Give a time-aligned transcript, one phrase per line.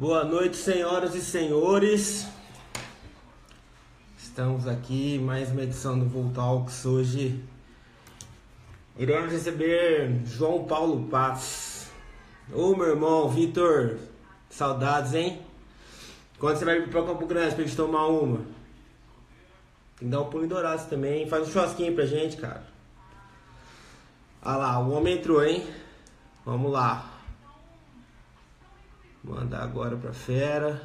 [0.00, 2.26] Boa noite, senhoras e senhores.
[4.16, 6.86] Estamos aqui mais uma edição do Voltalks.
[6.86, 7.44] Hoje
[8.96, 11.90] iremos receber João Paulo Paz.
[12.50, 13.98] Ô meu irmão, Vitor,
[14.48, 15.42] saudades, hein?
[16.38, 18.38] Quando você vai vir pra Campo Grande pra gente tomar uma?
[18.38, 18.46] Tem
[19.98, 21.28] que dar um pulo em Dourados também.
[21.28, 22.64] Faz um churrasquinho pra gente, cara.
[24.40, 25.62] Ah lá, o homem entrou, hein?
[26.46, 27.09] Vamos lá.
[29.22, 30.80] Mandar agora pra fera.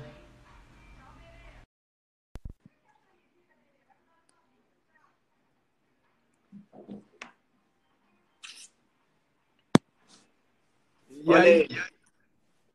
[11.10, 11.68] E aí?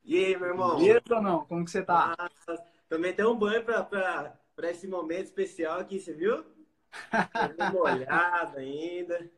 [0.03, 0.79] E aí, meu irmão?
[0.79, 1.45] Beleza ou não?
[1.45, 2.17] Como que você tá?
[2.19, 2.31] Ah,
[2.89, 6.43] também tem um banho pra, pra, pra esse momento especial aqui, você viu?
[7.57, 9.31] Tô molhado ainda.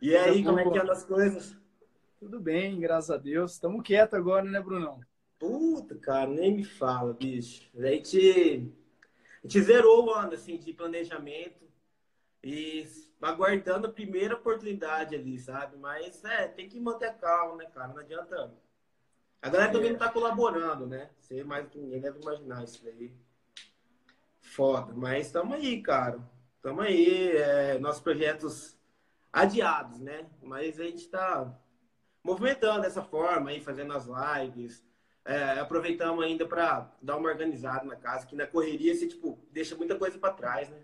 [0.00, 1.56] E aí, como é que andam as coisas?
[2.24, 3.52] Tudo bem, graças a Deus.
[3.52, 4.98] Estamos quietos agora, né, Brunão?
[5.38, 7.68] Puta, cara, nem me fala, bicho.
[7.76, 8.72] A gente,
[9.40, 11.68] a gente zerou o ano, assim, de planejamento
[12.42, 12.88] e
[13.20, 15.76] aguardando a primeira oportunidade ali, sabe?
[15.76, 17.88] Mas, é, tem que manter a calma, né, cara?
[17.88, 18.54] Não adianta...
[19.42, 21.10] A galera também não tá colaborando, né?
[21.20, 23.12] Você mais do que ninguém deve imaginar isso daí.
[24.40, 24.94] Foda.
[24.94, 26.18] Mas estamos aí, cara.
[26.56, 27.36] Estamos aí.
[27.36, 28.78] É, nossos projetos
[29.30, 30.26] adiados, né?
[30.42, 31.60] Mas a gente está
[32.24, 34.82] movimentando dessa forma aí, fazendo as lives.
[35.24, 39.76] É, aproveitamos ainda para dar uma organizada na casa, que na correria você, tipo, deixa
[39.76, 40.78] muita coisa para trás, né?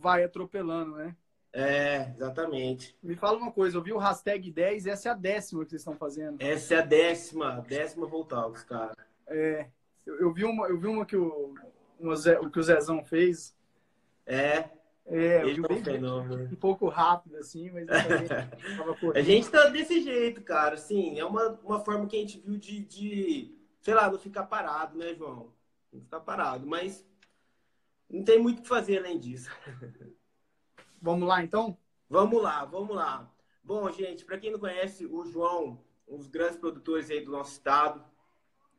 [0.00, 1.14] Vai atropelando, né?
[1.52, 2.96] É, exatamente.
[3.02, 5.80] Me fala uma coisa, eu vi o hashtag 10, essa é a décima que vocês
[5.80, 6.40] estão fazendo.
[6.40, 8.94] Essa é a décima, décima Voltalks, cara.
[9.26, 9.66] É,
[10.04, 11.54] eu, eu, vi uma, eu vi uma que o,
[11.98, 13.56] uma Zé, que o Zezão fez.
[14.26, 14.68] É,
[15.08, 16.44] É, eu ele é um fenômeno.
[16.52, 17.86] um pouco rápido, assim, mas
[19.14, 20.74] A gente tá desse jeito, cara.
[20.74, 24.44] Assim, é uma, uma forma que a gente viu de, de, sei lá, não ficar
[24.44, 25.52] parado, né, João?
[25.92, 27.06] Não ficar parado, mas
[28.10, 29.48] não tem muito o que fazer além disso.
[31.00, 31.78] Vamos lá, então?
[32.08, 33.30] Vamos lá, vamos lá.
[33.62, 37.52] Bom, gente, para quem não conhece, o João, um dos grandes produtores aí do nosso
[37.52, 38.02] estado,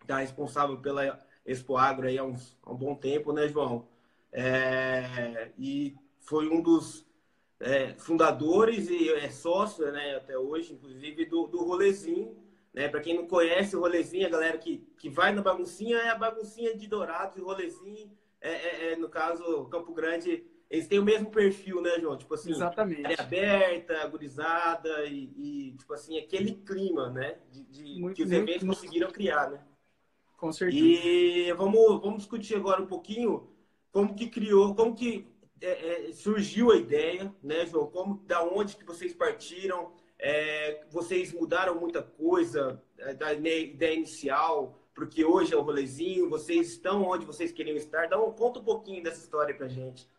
[0.06, 3.88] tá responsável pela Expo Agro aí há, uns, há um bom tempo, né, João?
[4.32, 5.96] É, e
[6.28, 7.06] foi um dos
[7.60, 12.36] é, fundadores e é sócio, né, até hoje, inclusive, do, do Rolezinho.
[12.74, 12.90] Né?
[12.90, 16.16] Para quem não conhece o Rolezinho, a galera que, que vai na baguncinha é a
[16.16, 18.12] baguncinha de Dourados e Rolezinho,
[18.42, 22.18] é, é, é, no caso, Campo Grande, eles têm o mesmo perfil, né, João?
[22.18, 23.06] Tipo assim, Exatamente.
[23.06, 27.38] área aberta, gurizada e, e, tipo assim, aquele clima, né?
[27.52, 28.76] De, de- Muito, que os eventos muito.
[28.78, 29.64] conseguiram criar, né?
[30.38, 30.84] Com certeza.
[30.84, 33.50] E vamos, vamos discutir agora um pouquinho
[33.92, 35.26] como que criou, como que
[35.62, 37.88] é, é, surgiu a ideia, né, João?
[37.88, 39.92] Como, da onde que vocês partiram?
[40.20, 46.72] É, vocês mudaram muita coisa é, da ideia inicial, porque hoje é o rolezinho, vocês
[46.72, 48.08] estão onde vocês queriam estar.
[48.08, 50.10] Dá um, conta um pouquinho dessa história pra gente.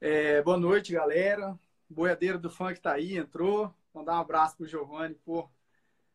[0.00, 1.58] É, boa noite, galera.
[1.88, 3.72] Boiadeiro do funk tá aí, entrou.
[3.94, 5.48] Mandar um abraço pro Giovanni, pô.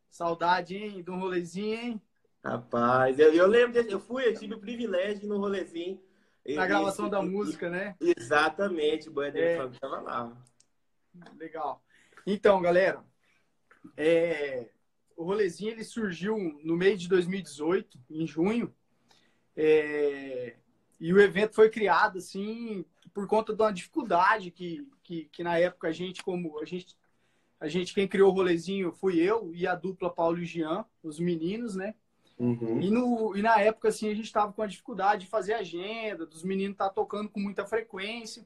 [0.10, 1.02] Saudade, hein?
[1.02, 2.02] De um rolezinho, hein?
[2.44, 6.02] Rapaz, eu, eu lembro, eu fui, eu tive o privilégio no rolezinho.
[6.48, 7.96] Na gravação e- da música, né?
[8.00, 9.58] Exatamente, o Bandeira É.
[9.58, 10.44] Funk tava lá.
[11.38, 11.84] Legal.
[12.26, 13.04] Então, galera,
[13.98, 14.70] é,
[15.16, 18.74] o rolezinho ele surgiu no mês de 2018, em junho,
[19.56, 20.56] é,
[21.00, 25.58] e o evento foi criado assim por conta de uma dificuldade que, que, que na
[25.58, 26.96] época a gente, como a gente,
[27.60, 31.20] a gente quem criou o rolezinho fui eu e a dupla Paulo e Jean, os
[31.20, 31.96] meninos, né?
[32.42, 32.82] Uhum.
[32.82, 36.26] E, no, e na época, assim, a gente estava com a dificuldade de fazer agenda,
[36.26, 38.44] dos meninos estar tocando com muita frequência.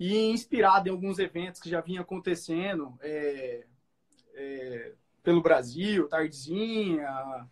[0.00, 3.66] E inspirado em alguns eventos que já vinham acontecendo é,
[4.34, 7.46] é, pelo Brasil, Tardezinha,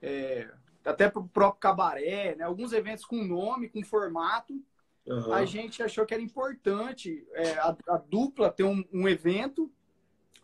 [0.00, 0.50] é,
[0.84, 2.42] até pro próprio Cabaré, né?
[2.42, 4.60] alguns eventos com nome, com formato,
[5.04, 5.32] Uhum.
[5.32, 9.68] a gente achou que era importante é, a, a dupla ter um, um evento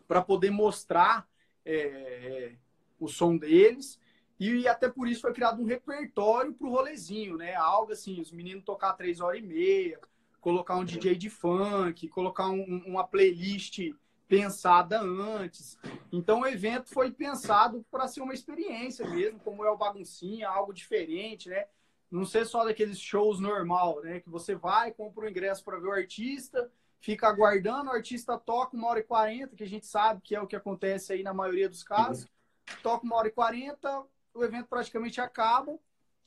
[0.05, 1.25] para poder mostrar
[1.63, 2.55] é, é,
[2.99, 3.99] o som deles.
[4.39, 7.55] E até por isso foi criado um repertório para o rolezinho, né?
[7.55, 9.99] Algo assim, os meninos tocar três horas e meia,
[10.39, 13.79] colocar um DJ de funk, colocar um- uma playlist
[14.29, 15.77] pensada antes.
[16.11, 20.71] Então o evento foi pensado para ser uma experiência mesmo, como é o baguncinha, algo
[20.71, 21.65] diferente, né?
[22.09, 24.19] Não ser só daqueles shows normal, né?
[24.19, 26.71] Que você vai, compra o ingresso para ver o artista,
[27.01, 30.41] fica aguardando, o artista toca uma hora e quarenta, que a gente sabe que é
[30.41, 32.27] o que acontece aí na maioria dos casos.
[32.81, 35.77] Toca uma hora e quarenta, o evento praticamente acaba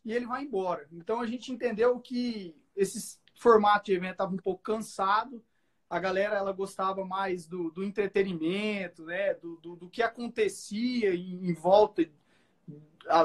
[0.05, 0.87] e ele vai embora.
[0.93, 5.43] Então a gente entendeu que esse formato de evento estava um pouco cansado.
[5.89, 9.35] A galera ela gostava mais do, do entretenimento, né?
[9.35, 12.03] Do, do, do que acontecia em, em volta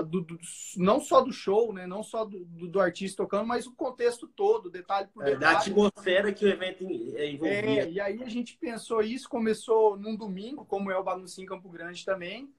[0.06, 0.40] do, do,
[0.78, 1.86] não só do show, né?
[1.86, 5.36] Não só do, do, artista tocando, mas o contexto todo, detalhe por detalhe.
[5.36, 6.84] É, da atmosfera que o evento
[7.16, 7.84] é, envolvia.
[7.84, 11.70] É, e aí a gente pensou isso, começou num domingo, como é o Baguncinho Campo
[11.70, 12.52] Grande também.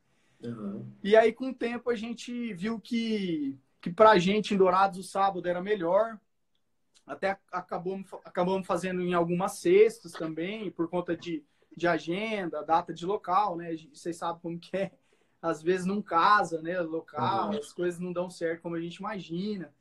[0.42, 0.90] Uhum.
[1.02, 5.02] E aí, com o tempo, a gente viu que, que pra gente em Dourados o
[5.02, 6.18] sábado era melhor.
[7.06, 11.42] Até acabamos, acabamos fazendo em algumas sextas também, por conta de,
[11.76, 13.74] de agenda, data de local, né?
[13.92, 14.92] Vocês sabem como que é
[15.40, 16.80] às vezes não casa, né?
[16.80, 17.58] Local, uhum.
[17.58, 19.72] as coisas não dão certo como a gente imagina.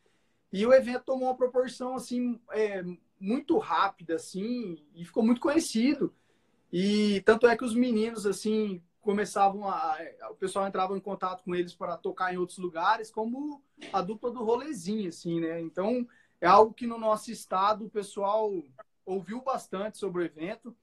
[0.53, 2.83] E o evento tomou uma proporção assim é,
[3.19, 6.13] muito rápida, assim, e ficou muito conhecido.
[6.71, 9.98] E tanto é que os meninos assim começavam a,
[10.30, 13.63] o pessoal entrava em contato com eles para tocar em outros lugares, como
[13.94, 15.62] a dupla do rolezinho, assim, né?
[15.62, 16.06] Então
[16.42, 18.51] é algo que no nosso estado o pessoal
[19.06, 20.75] ouviu bastante sobre o evento.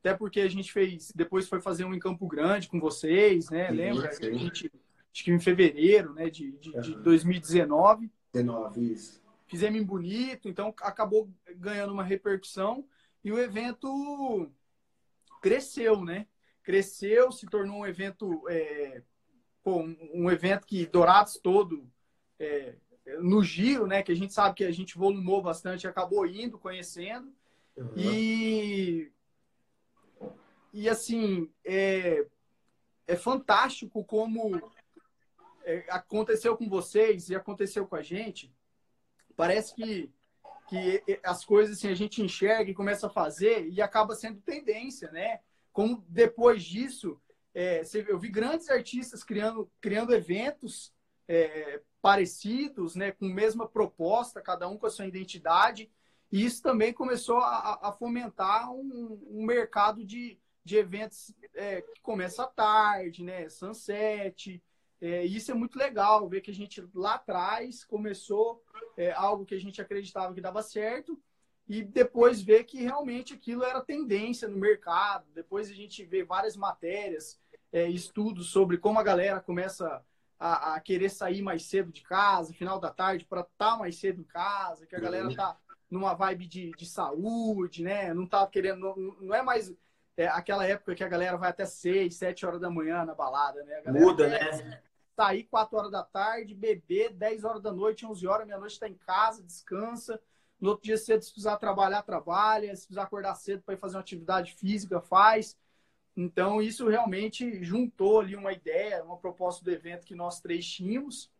[0.00, 3.68] Até porque a gente fez, depois foi fazer um em Campo Grande com vocês, né?
[3.68, 4.12] Sim, Lembra?
[4.12, 4.30] Sim.
[4.30, 4.72] A gente,
[5.12, 6.30] acho que em fevereiro, né?
[6.30, 6.80] De, de, uhum.
[6.80, 8.10] de 2019.
[8.32, 9.22] 19, isso.
[9.46, 12.86] Fizemos em bonito, então acabou ganhando uma repercussão
[13.22, 14.50] e o evento
[15.42, 16.26] cresceu, né?
[16.68, 19.00] Cresceu, se tornou um evento, é,
[19.64, 19.80] pô,
[20.12, 21.90] um, evento que Dourados todo,
[22.38, 22.74] é,
[23.20, 24.02] no giro, né?
[24.02, 27.32] Que a gente sabe que a gente volumou bastante, acabou indo, conhecendo.
[27.74, 27.92] Uhum.
[27.96, 29.10] E
[30.70, 32.26] e assim, é,
[33.06, 34.60] é fantástico como
[35.64, 38.54] é, aconteceu com vocês e aconteceu com a gente.
[39.34, 40.12] Parece que,
[40.68, 45.10] que as coisas assim, a gente enxerga e começa a fazer e acaba sendo tendência,
[45.10, 45.40] né?
[45.72, 47.20] Como depois disso,
[47.54, 50.92] é, eu vi grandes artistas criando, criando eventos
[51.26, 55.90] é, parecidos, né, com mesma proposta, cada um com a sua identidade.
[56.30, 62.00] E isso também começou a, a fomentar um, um mercado de, de eventos é, que
[62.02, 63.48] começa à tarde, né?
[63.48, 64.62] Sunset.
[65.00, 68.62] É, isso é muito legal, ver que a gente lá atrás começou
[68.96, 71.18] é, algo que a gente acreditava que dava certo
[71.68, 75.26] e depois ver que realmente aquilo era tendência no mercado.
[75.34, 77.38] Depois a gente vê várias matérias,
[77.70, 80.02] é, estudos sobre como a galera começa
[80.38, 83.96] a, a, querer sair mais cedo de casa, final da tarde, para estar tá mais
[83.96, 85.58] cedo em casa, que a galera tá
[85.90, 88.14] numa vibe de, de saúde, né?
[88.14, 89.74] Não tá querendo, não, não é mais
[90.16, 93.62] é aquela época que a galera vai até 6, 7 horas da manhã na balada,
[93.62, 93.82] né?
[93.86, 94.82] Muda, né?
[95.14, 98.94] Sair 4 horas da tarde, beber 10 horas da noite, 11 horas, meia-noite está em
[98.94, 100.20] casa, descansa.
[100.60, 102.74] No outro dia cedo, se precisar trabalhar, trabalha.
[102.74, 105.56] Se precisar acordar cedo para ir fazer uma atividade física, faz.
[106.16, 111.30] Então, isso realmente juntou ali uma ideia, uma proposta do evento que nós três tínhamos,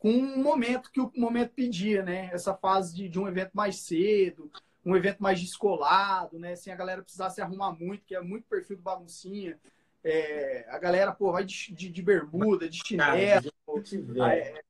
[0.00, 2.28] com um momento que o momento pedia, né?
[2.32, 4.50] Essa fase de, de um evento mais cedo,
[4.84, 6.56] um evento mais descolado, né?
[6.56, 9.58] Sem a galera precisar se arrumar muito, que é muito perfil do baguncinha.
[10.02, 13.12] É, a galera, pô, vai de, de, de bermuda, de chinelo.
[13.12, 14.60] Aí,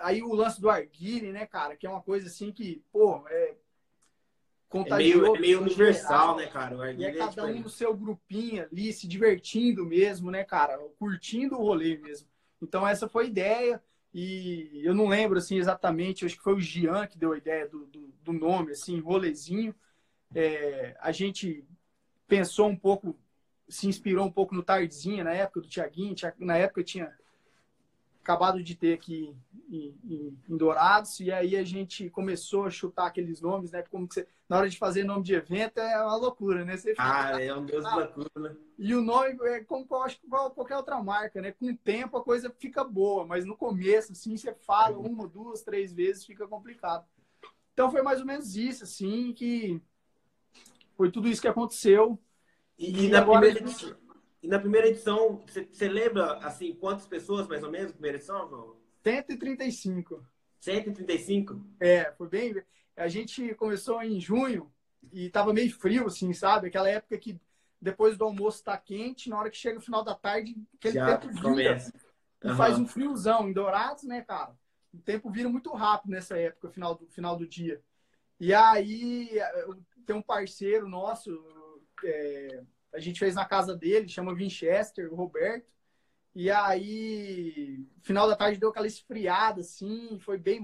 [0.00, 1.76] aí, o lance do Arguile, né, cara?
[1.76, 3.54] Que é uma coisa assim que, pô, é.
[4.74, 6.76] É meio, é meio universal, né, cara?
[6.76, 10.44] O e é, é cada tipo, um no seu grupinho ali, se divertindo mesmo, né,
[10.44, 10.76] cara?
[10.98, 12.28] Curtindo o rolê mesmo.
[12.60, 13.82] Então, essa foi a ideia.
[14.12, 17.68] E eu não lembro assim exatamente, acho que foi o Gian que deu a ideia
[17.68, 19.74] do, do, do nome, assim, rolezinho.
[20.34, 21.64] É, a gente
[22.26, 23.18] pensou um pouco,
[23.68, 26.14] se inspirou um pouco no Tardezinha, na época do Tiaguinho.
[26.38, 27.10] Na época tinha
[28.28, 29.34] acabado de ter aqui
[29.70, 33.82] em, em, em, Dourados, e aí a gente começou a chutar aqueles nomes, né?
[33.90, 36.76] Como que você, na hora de fazer nome de evento é uma loucura, né?
[36.76, 38.58] Você fica, ah, é um deus ah, loucura.
[38.78, 41.52] E o nome é como acho que qualquer outra marca, né?
[41.52, 45.62] Com o tempo a coisa fica boa, mas no começo, assim, você fala uma, duas,
[45.62, 47.06] três vezes, fica complicado.
[47.72, 49.80] Então foi mais ou menos isso, assim, que
[50.98, 52.18] foi tudo isso que aconteceu.
[52.78, 53.98] E, e na agora primeira
[54.42, 58.48] e na primeira edição, você lembra, assim, quantas pessoas, mais ou menos, na primeira edição,
[58.48, 58.76] João?
[59.02, 60.24] 135.
[60.60, 61.60] 135?
[61.80, 62.62] É, foi bem...
[62.96, 64.72] A gente começou em junho
[65.12, 66.68] e tava meio frio, assim, sabe?
[66.68, 67.40] Aquela época que
[67.80, 71.16] depois do almoço tá quente, na hora que chega o final da tarde, aquele Já
[71.16, 71.42] tempo vira.
[71.42, 71.92] Começa.
[72.42, 72.56] E uhum.
[72.56, 73.48] faz um friozão.
[73.48, 74.56] Em Dourados, né, cara?
[74.92, 77.80] O tempo vira muito rápido nessa época, final do, final do dia.
[78.40, 79.30] E aí,
[80.06, 81.30] tem um parceiro nosso,
[82.04, 85.72] é, a gente fez na casa dele, chama Winchester, o Roberto.
[86.34, 90.60] E aí, final da tarde deu aquela esfriada, assim, foi bem.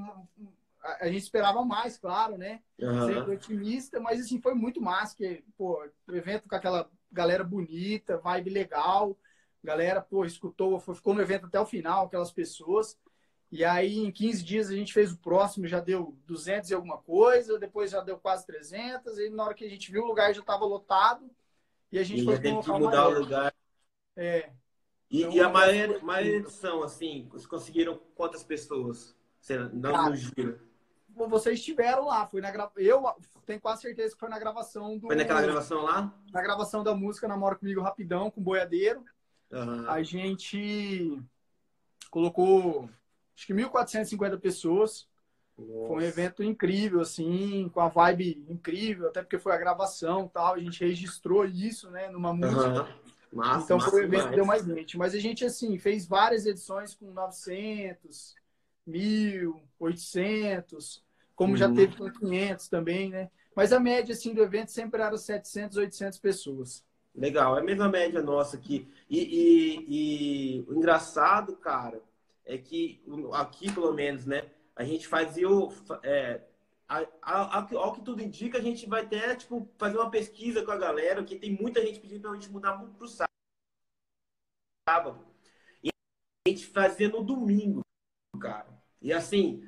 [1.01, 2.61] A gente esperava mais, claro, né?
[2.79, 3.07] Uhum.
[3.07, 8.19] Sempre otimista, mas assim, foi muito massa, que, pô, o evento com aquela galera bonita,
[8.19, 9.17] vibe legal,
[9.63, 12.99] galera, pô, escutou, ficou no evento até o final, aquelas pessoas.
[13.51, 16.99] E aí, em 15 dias, a gente fez o próximo, já deu 200 e alguma
[16.99, 20.35] coisa, depois já deu quase 300, e na hora que a gente viu, o lugar
[20.35, 21.31] já estava lotado.
[21.95, 23.55] E a gente e foi tem que mudar o lugar.
[24.17, 24.51] É.
[25.09, 29.17] E, então, e a maior, maior edição, assim, vocês conseguiram quantas pessoas?
[29.73, 30.59] Não cara, no giro?
[31.09, 32.69] Vocês estiveram lá, foi na gra...
[32.75, 33.01] eu
[33.47, 35.07] tenho quase certeza que foi na gravação do.
[35.07, 36.13] Foi naquela gravação lá?
[36.33, 39.05] Na gravação da música Namora Comigo Rapidão, com Boiadeiro.
[39.53, 39.89] Uhum.
[39.89, 41.23] A gente
[42.11, 42.91] colocou
[43.37, 45.07] acho que 1.450 pessoas.
[45.57, 45.87] Nossa.
[45.89, 50.55] Foi um evento incrível, assim, com a vibe incrível, até porque foi a gravação tal.
[50.55, 52.83] A gente registrou isso, né, numa música.
[52.83, 53.05] Uhum.
[53.33, 54.97] Massa, então massa foi um evento que deu mais gente.
[54.97, 58.35] Mas a gente, assim, fez várias edições com 900,
[58.89, 61.57] 1.000, 800, como uhum.
[61.57, 63.31] já teve com 500 também, né?
[63.57, 66.85] Mas a média, assim, do evento sempre era 700, 800 pessoas.
[67.15, 68.89] Legal, é a mesma média nossa aqui.
[69.09, 72.01] E, e, e o engraçado, cara,
[72.45, 73.01] é que
[73.33, 74.45] aqui, pelo menos, né?
[74.77, 75.73] A gente fazia o.
[76.03, 76.43] É,
[77.23, 81.25] ao que tudo indica, a gente vai até tipo, fazer uma pesquisa com a galera,
[81.25, 83.09] que tem muita gente pedindo para a gente mudar para o
[84.89, 85.27] sábado.
[85.83, 87.81] E a gente fazia no domingo,
[88.41, 88.69] cara.
[89.01, 89.63] E assim,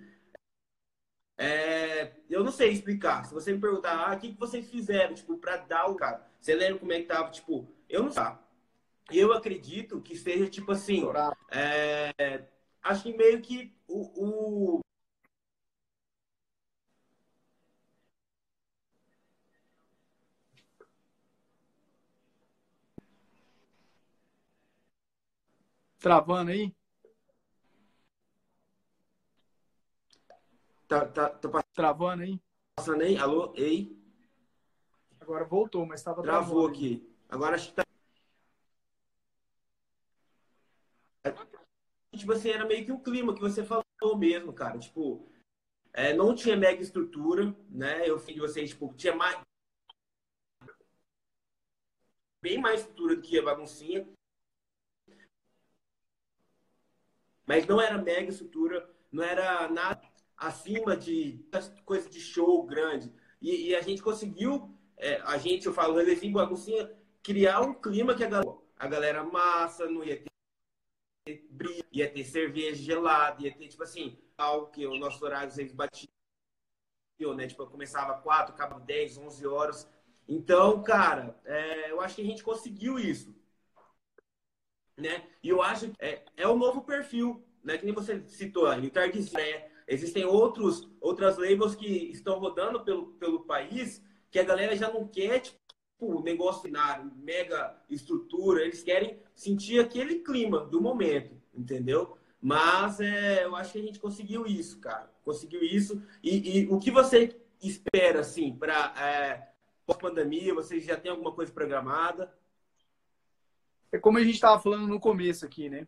[1.39, 3.25] é, eu não sei explicar.
[3.25, 6.27] Se você me perguntar, ah, o que, que vocês fizeram, tipo, para dar o cara?
[6.41, 7.31] Você lembra como é que tava?
[7.31, 8.23] Tipo, eu não sei.
[9.11, 11.05] Eu acredito que seja, tipo assim,
[11.51, 12.49] é,
[12.83, 14.81] acho que meio que o, o...
[26.07, 26.73] Travando aí?
[30.87, 32.41] Tá, tá, tá Travando aí?
[32.77, 33.19] Passando aí?
[33.19, 33.53] Alô?
[33.57, 34.01] Ei?
[35.19, 37.13] Agora voltou, mas estava Travou aqui.
[37.29, 37.83] Agora acho que tá.
[42.17, 43.85] Tipo assim, era meio que um clima que você falou
[44.17, 44.79] mesmo, cara.
[44.79, 45.29] Tipo,
[45.93, 48.09] é, não tinha mega estrutura, né?
[48.09, 49.41] Eu fiz vocês, tipo, tinha mais.
[52.41, 54.09] Bem mais estrutura do que a baguncinha.
[57.47, 60.03] Mas não era mega estrutura, não era nada
[60.37, 61.45] acima de
[61.85, 63.13] coisa de show grande.
[63.41, 66.91] E, e a gente conseguiu, é, a gente, eu falo, Relezinho Baguncinha,
[67.23, 72.25] criar um clima que a galera, a galera massa, não ia ter brilho, ia ter
[72.25, 76.09] cerveja gelada, ia ter, tipo assim, algo que o nosso horário vezes batia,
[77.35, 77.47] né?
[77.47, 79.89] Tipo, eu começava 4, acabava 10, 11 horas.
[80.29, 83.35] Então, cara, é, eu acho que a gente conseguiu isso.
[84.97, 85.25] Né?
[85.43, 87.77] E eu acho que é, é o novo perfil, né?
[87.77, 89.69] Que nem você citou, o Tardezinho, né?
[89.87, 95.07] Existem outros, outras labels que estão rodando pelo, pelo país que a galera já não
[95.07, 102.17] quer, tipo, negócio na mega estrutura, eles querem sentir aquele clima do momento, entendeu?
[102.41, 105.11] Mas é, eu acho que a gente conseguiu isso, cara.
[105.25, 106.03] Conseguiu isso.
[106.23, 109.49] E, e o que você espera, assim, para é,
[109.87, 110.55] pós-pandemia?
[110.55, 112.33] Vocês já tem alguma coisa programada?
[113.93, 115.87] É como a gente estava falando no começo aqui, né?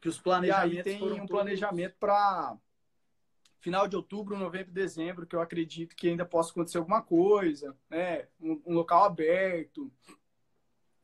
[0.00, 2.56] Que os planejamentos tem um planejamento para
[3.60, 8.26] final de outubro, novembro, dezembro, que eu acredito que ainda possa acontecer alguma coisa, né?
[8.40, 9.92] Um, um local aberto.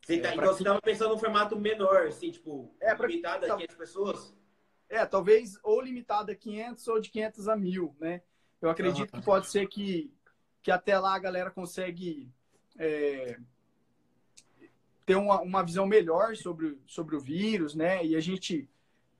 [0.03, 3.45] Você tá, é, então você estava pensando num formato menor, assim, tipo, é, pra, limitado
[3.45, 4.35] a 500 pessoas?
[4.89, 8.23] É, talvez ou limitado a 500 ou de 500 a 1000, né?
[8.61, 9.21] Eu acredito uhum.
[9.21, 10.15] que pode ser que,
[10.63, 12.33] que até lá a galera consegue
[12.79, 13.39] é,
[15.07, 18.05] ter uma, uma visão melhor sobre, sobre o vírus, né?
[18.05, 18.69] E a gente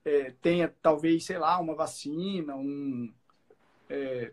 [0.05, 3.13] é, tenha, talvez, sei lá, uma vacina, um,
[3.89, 4.33] é,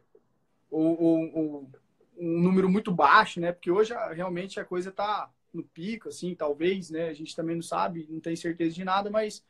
[0.69, 1.71] ou, ou, ou,
[2.17, 3.51] um número muito baixo, né?
[3.51, 7.09] Porque hoje realmente a coisa está no pico, assim, talvez, né?
[7.09, 9.45] A gente também não sabe, não tem certeza de nada, mas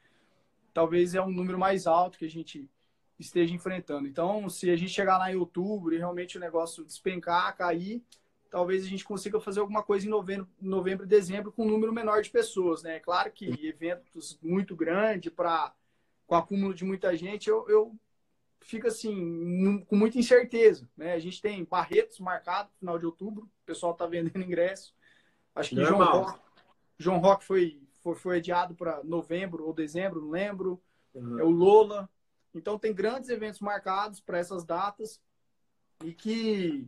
[0.74, 2.70] talvez é um número mais alto que a gente
[3.18, 4.08] esteja enfrentando.
[4.08, 8.04] Então, se a gente chegar lá em outubro e realmente o negócio despencar, cair,
[8.54, 11.92] talvez a gente consiga fazer alguma coisa em novembro, novembro e dezembro com um número
[11.92, 13.00] menor de pessoas, né?
[13.00, 15.74] Claro que eventos muito grandes para
[16.28, 17.96] com acúmulo de muita gente, eu, eu
[18.62, 20.88] fica assim, com muita incerteza.
[20.96, 21.14] Né?
[21.14, 24.94] A gente tem Barretos marcado no final de outubro, o pessoal está vendendo ingresso.
[25.56, 26.40] Acho que João Rock,
[27.00, 30.80] João Rock foi, foi, foi adiado para novembro ou dezembro, não lembro.
[31.16, 31.40] Uhum.
[31.40, 32.08] É o Lola.
[32.54, 35.20] Então tem grandes eventos marcados para essas datas
[36.04, 36.88] e que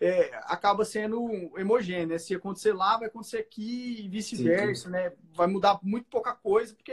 [0.00, 1.22] é, acaba sendo
[1.58, 2.08] homogêneo.
[2.08, 2.18] Né?
[2.18, 4.88] Se acontecer lá, vai acontecer aqui e vice-versa.
[4.90, 5.12] Né?
[5.32, 6.92] Vai mudar muito pouca coisa, porque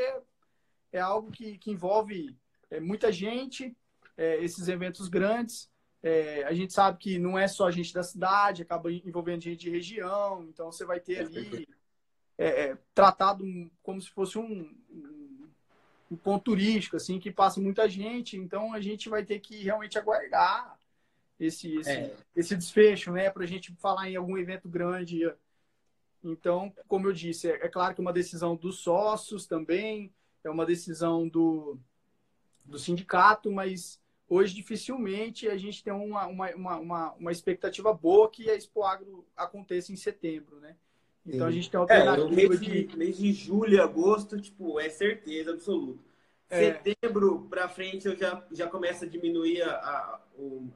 [0.92, 2.38] é algo que, que envolve
[2.70, 3.76] é, muita gente,
[4.18, 5.72] é, esses eventos grandes.
[6.02, 9.70] É, a gente sabe que não é só gente da cidade, acaba envolvendo gente de
[9.70, 11.66] região, então você vai ter ali
[12.38, 13.46] é, é, tratado
[13.82, 14.70] como se fosse um,
[16.12, 19.98] um, ponto turístico, assim, que passa muita gente, então a gente vai ter que realmente
[19.98, 20.78] aguardar
[21.40, 22.16] esse, esse, é.
[22.36, 25.22] esse desfecho, né, para a gente falar em algum evento grande
[26.24, 30.14] Então, como eu disse, é, é claro que é uma decisão dos sócios também,
[30.44, 31.78] é uma decisão do,
[32.64, 38.50] do sindicato, mas hoje dificilmente a gente tem uma, uma, uma, uma, expectativa boa que
[38.50, 40.76] a Expo Agro aconteça em setembro, né?
[41.26, 41.46] Então Sim.
[41.46, 42.98] a gente tem alternativa é, mês de, de...
[42.98, 46.13] mês de julho, agosto, tipo, é certeza absoluta.
[46.54, 46.74] É.
[46.84, 50.20] Setembro para frente eu já, já começo a diminuir a, a,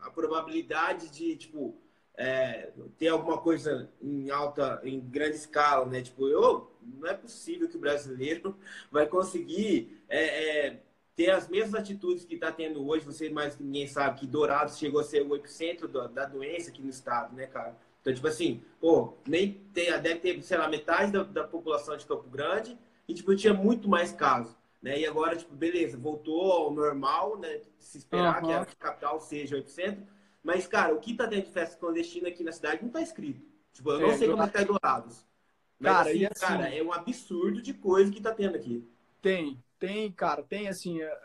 [0.01, 1.77] a probabilidade de, tipo,
[2.17, 6.01] é, ter alguma coisa em alta, em grande escala, né?
[6.01, 8.57] Tipo, eu, não é possível que o brasileiro
[8.91, 10.79] vai conseguir é, é,
[11.15, 13.05] ter as mesmas atitudes que está tendo hoje.
[13.05, 16.72] Você mais que ninguém sabe que Dourados chegou a ser o epicentro da, da doença
[16.72, 17.77] aqui no estado, né, cara?
[18.01, 22.05] Então, tipo assim, pô, nem tem, deve ter, sei lá, metade da, da população de
[22.05, 24.55] Campo Grande e, tipo, tinha muito mais casos.
[24.81, 25.00] Né?
[25.00, 27.62] E agora, tipo, beleza, voltou ao normal, né?
[27.79, 28.48] Se esperar uhum.
[28.48, 30.05] que a capital seja o epicentro.
[30.43, 33.46] Mas, cara, o que tá dentro de festa clandestina aqui na cidade não tá escrito.
[33.74, 35.25] Tipo, eu não é, sei como é que tá Dourados.
[35.79, 38.88] Mas, cara, assim, assim, cara, é um absurdo de coisa que tá tendo aqui.
[39.22, 41.01] Tem, tem, cara, tem assim.
[41.01, 41.19] É,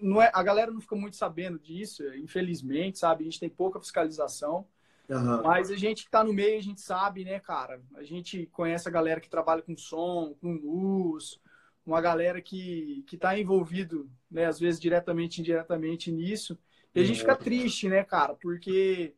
[0.00, 3.22] não é, a galera não fica muito sabendo disso, infelizmente, sabe?
[3.22, 4.66] A gente tem pouca fiscalização.
[5.08, 5.42] Uhum.
[5.42, 7.82] Mas a gente que tá no meio, a gente sabe, né, cara?
[7.94, 11.38] A gente conhece a galera que trabalha com som, com luz,
[11.86, 16.58] uma galera que, que tá envolvido, né, às vezes diretamente, indiretamente nisso.
[16.94, 18.34] E a gente fica triste, né, cara?
[18.34, 19.14] Porque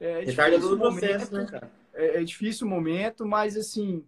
[0.00, 1.70] é, é difícil o momento, né, cara?
[1.92, 4.04] É, é, difícil o momento, mas assim,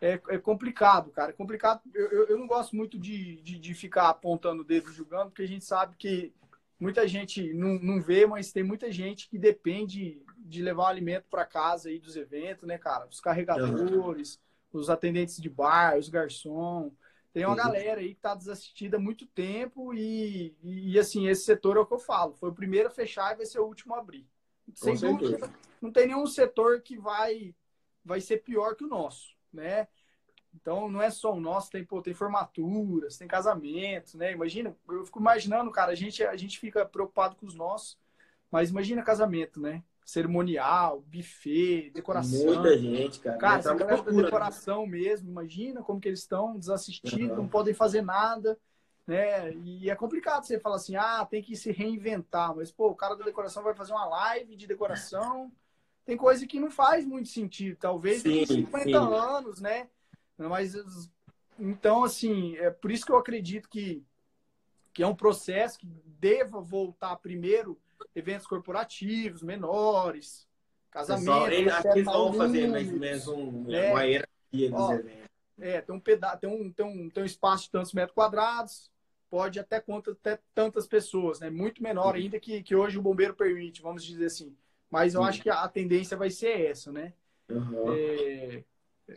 [0.00, 1.30] é, é complicado, cara.
[1.30, 1.82] É complicado.
[1.94, 5.42] Eu, eu, eu não gosto muito de, de, de, ficar apontando o dedo julgando, porque
[5.42, 6.32] a gente sabe que
[6.80, 11.26] muita gente não, não vê, mas tem muita gente que depende de levar o alimento
[11.30, 13.06] para casa aí dos eventos, né, cara?
[13.06, 14.40] Os carregadores,
[14.72, 14.80] uhum.
[14.80, 16.90] os atendentes de bar, os garçom.
[17.32, 21.78] Tem uma galera aí que está desassistida há muito tempo e, e, assim, esse setor
[21.78, 22.34] é o que eu falo.
[22.34, 24.28] Foi o primeiro a fechar e vai ser o último a abrir.
[24.74, 25.54] Sem Com dúvida, certeza.
[25.80, 27.54] não tem nenhum setor que vai,
[28.04, 29.88] vai ser pior que o nosso, né?
[30.54, 34.32] Então, não é só o nosso, tem, pô, tem formaturas, tem casamentos, né?
[34.32, 37.98] Imagina, eu fico imaginando, cara, a gente, a gente fica preocupado com os nossos,
[38.50, 39.82] mas imagina casamento, né?
[40.04, 42.54] Cerimonial, buffet, decoração.
[42.54, 43.38] Muita gente, cara.
[43.38, 44.22] Cara, essa galera da né?
[44.22, 47.36] decoração mesmo, imagina como que eles estão desassistidos, uhum.
[47.36, 48.58] não podem fazer nada,
[49.06, 49.52] né?
[49.54, 53.14] E é complicado você falar assim, ah, tem que se reinventar, mas pô, o cara
[53.14, 55.52] da decoração vai fazer uma live de decoração,
[56.04, 58.94] tem coisa que não faz muito sentido, talvez sim, 50 sim.
[58.94, 59.88] anos, né?
[60.36, 60.74] Mas
[61.58, 64.04] então assim, é por isso que eu acredito que
[64.92, 67.80] que é um processo que deva voltar primeiro
[68.14, 70.46] eventos corporativos, menores,
[70.90, 71.72] casamentos.
[71.74, 73.90] Aqui eles vão fazer mais ou menos um, né?
[73.90, 75.22] uma hierarquia dos Ó, eventos.
[75.60, 78.90] É, tem um, peda tem, um, tem, um, tem um espaço de tantos metros quadrados,
[79.30, 81.48] pode até conta até tantas pessoas, né?
[81.50, 84.56] Muito menor ainda que, que hoje o bombeiro permite, vamos dizer assim.
[84.90, 87.14] Mas eu acho que a, tendência vai ser essa, né?
[87.48, 87.94] Uhum.
[87.94, 88.62] É,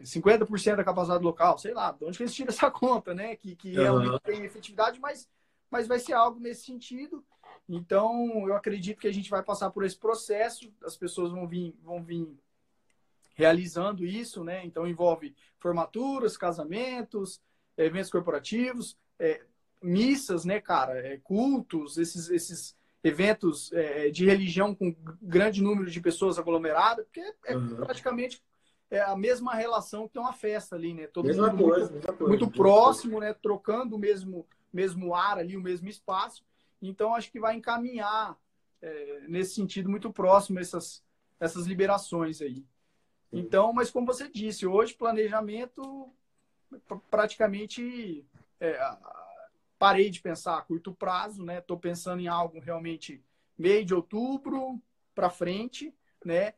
[0.04, 3.36] 50% da capacidade local, sei lá, de onde que eles tiram essa conta, né?
[3.36, 3.84] Que, que uhum.
[3.84, 5.28] realmente tem efetividade, mas,
[5.69, 7.26] mas vai ser algo nesse sentido.
[7.67, 11.75] Então, eu acredito que a gente vai passar por esse processo, as pessoas vão vir,
[11.84, 12.28] vão vir
[13.34, 14.65] realizando isso, né?
[14.65, 17.41] Então, envolve formaturas, casamentos,
[17.78, 19.41] eventos corporativos, é,
[19.82, 20.97] missas, né, cara?
[20.99, 27.21] É, cultos, esses, esses eventos é, de religião com grande número de pessoas aglomeradas, porque
[27.45, 27.78] é, uhum.
[27.78, 28.43] praticamente
[28.89, 31.08] é a mesma relação que tem uma festa ali, né?
[31.08, 33.34] Todo mesma mundo coisa, muito, coisa, muito próximo, né?
[33.34, 36.43] Trocando o mesmo, mesmo ar ali, o mesmo espaço.
[36.88, 38.38] Então, acho que vai encaminhar
[38.82, 41.04] é, nesse sentido muito próximo essas,
[41.39, 42.65] essas liberações aí.
[43.32, 46.10] Então, mas como você disse, hoje planejamento
[47.10, 48.26] praticamente
[48.60, 48.80] é,
[49.78, 51.60] parei de pensar a curto prazo, né?
[51.60, 53.24] Estou pensando em algo realmente
[53.58, 54.82] meio de outubro
[55.13, 55.93] para frente,
[56.24, 56.54] né?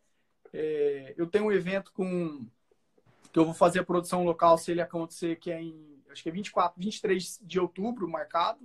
[0.54, 2.46] É, eu tenho um evento com
[3.32, 6.30] que eu vou fazer a produção local se ele acontecer que é em acho que
[6.30, 8.60] é 24, 23 de outubro marcado,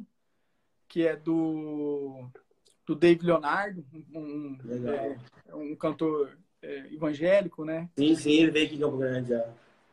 [0.93, 2.27] que é do,
[2.85, 3.83] do Dave Leonardo,
[4.15, 4.59] um,
[5.49, 7.89] é, um cantor é, evangélico, né?
[7.97, 9.49] Sim, sim, ele veio aqui em Campo Grande já.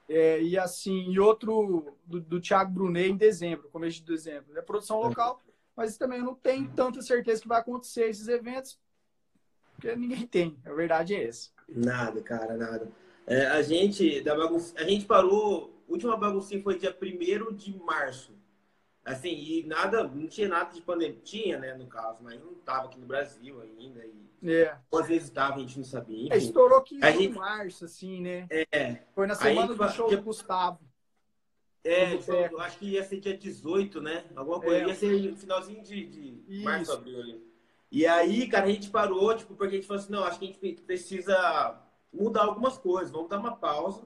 [0.10, 4.58] É, e assim, e outro do, do Thiago Brunet em dezembro, começo de dezembro.
[4.58, 5.42] É produção local,
[5.74, 8.78] mas também eu não tenho tanta certeza que vai acontecer esses eventos,
[9.76, 10.58] porque ninguém tem.
[10.66, 11.50] A verdade é essa.
[11.70, 12.92] Nada, cara, nada.
[13.26, 15.74] É, a gente da bagunça, a gente parou.
[15.88, 18.38] A última baguncinha foi dia 1 de março.
[19.12, 21.20] Assim, e nada, não tinha nada de pandemia.
[21.24, 24.06] Tinha, né, no caso, mas não estava aqui no Brasil ainda.
[24.06, 24.78] E é.
[24.94, 26.28] Às vezes estava, a gente não sabia.
[26.28, 27.28] Enfim, é, estourou 15 a gente...
[27.28, 28.48] de março, assim, né?
[28.50, 29.00] É.
[29.14, 30.80] Foi na semana do show do Gustavo.
[31.84, 32.14] É,
[32.52, 34.26] eu acho que ia ser dia 18, né?
[34.36, 34.84] Alguma coisa.
[34.84, 34.88] É.
[34.88, 37.50] Ia ser finalzinho de, de março, abril ali.
[37.92, 40.46] E aí, cara, a gente parou, tipo, porque a gente falou assim, não, acho que
[40.46, 41.82] a gente precisa
[42.14, 44.04] mudar algumas coisas, vamos dar uma pausa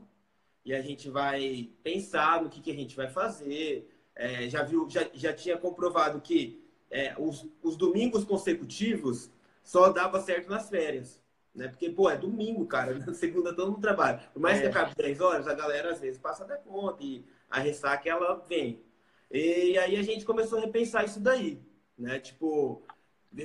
[0.65, 3.92] e a gente vai pensar no que, que a gente vai fazer.
[4.15, 9.31] É, já viu, já, já tinha comprovado que é, os, os domingos consecutivos
[9.63, 11.21] só dava certo nas férias.
[11.53, 11.67] Né?
[11.67, 12.93] Porque, pô, é domingo, cara.
[13.05, 14.19] Na segunda todo mundo trabalha.
[14.33, 14.61] Por mais é.
[14.61, 18.35] que acabe 10 horas, a galera às vezes passa da conta e a ressaca ela
[18.47, 18.83] vem.
[19.31, 21.59] E aí a gente começou a repensar isso daí.
[21.97, 22.19] Né?
[22.19, 22.83] Tipo,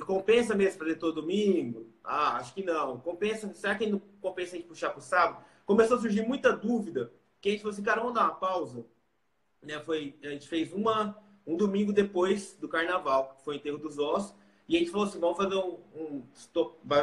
[0.07, 1.87] compensa mesmo fazer todo domingo?
[2.05, 3.01] Ah, acho que não.
[3.01, 5.45] Compensa, será que não compensa a gente puxar pro sábado?
[5.65, 7.13] Começou a surgir muita dúvida.
[7.41, 8.85] Que a gente falou assim, cara, vamos dar uma pausa.
[9.63, 9.79] Né?
[9.81, 11.17] Foi, a gente fez uma,
[11.47, 14.35] um domingo depois do carnaval, que foi o enterro dos ossos.
[14.69, 16.23] E a gente falou assim, vamos fazer um, um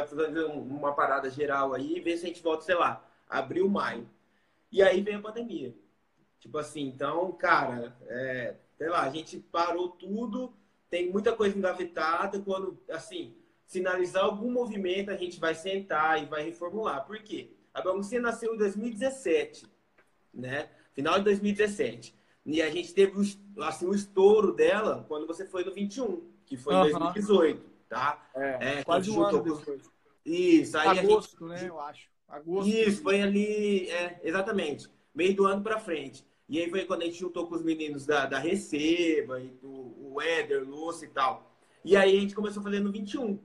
[0.06, 4.08] fazer uma parada geral aí e ver se a gente volta, sei lá, abril, maio.
[4.70, 5.74] E aí veio a pandemia.
[6.38, 10.54] Tipo assim, então, cara, é, sei lá, a gente parou tudo,
[10.88, 12.38] tem muita coisa engavetada.
[12.38, 13.34] Quando, assim,
[13.66, 17.04] sinalizar algum movimento, a gente vai sentar e vai reformular.
[17.04, 17.50] Por quê?
[17.74, 19.66] A baguncinha nasceu em 2017,
[20.32, 20.70] né?
[20.92, 22.15] Final de 2017.
[22.46, 23.12] E a gente teve
[23.58, 28.30] assim, o estouro dela quando você foi no 21 que foi em 2018, tá?
[28.34, 29.82] É, é quase um ano depois.
[30.24, 31.62] Isso, aí Agosto, gente...
[31.62, 32.08] né, eu acho.
[32.28, 32.68] Agosto.
[32.68, 36.24] Isso, foi ali, é, exatamente, meio do ano para frente.
[36.48, 40.12] E aí foi quando a gente juntou com os meninos da, da Receba, e do,
[40.12, 41.52] o Éder, Lúcio e tal.
[41.84, 43.38] E aí a gente começou a fazer no 21.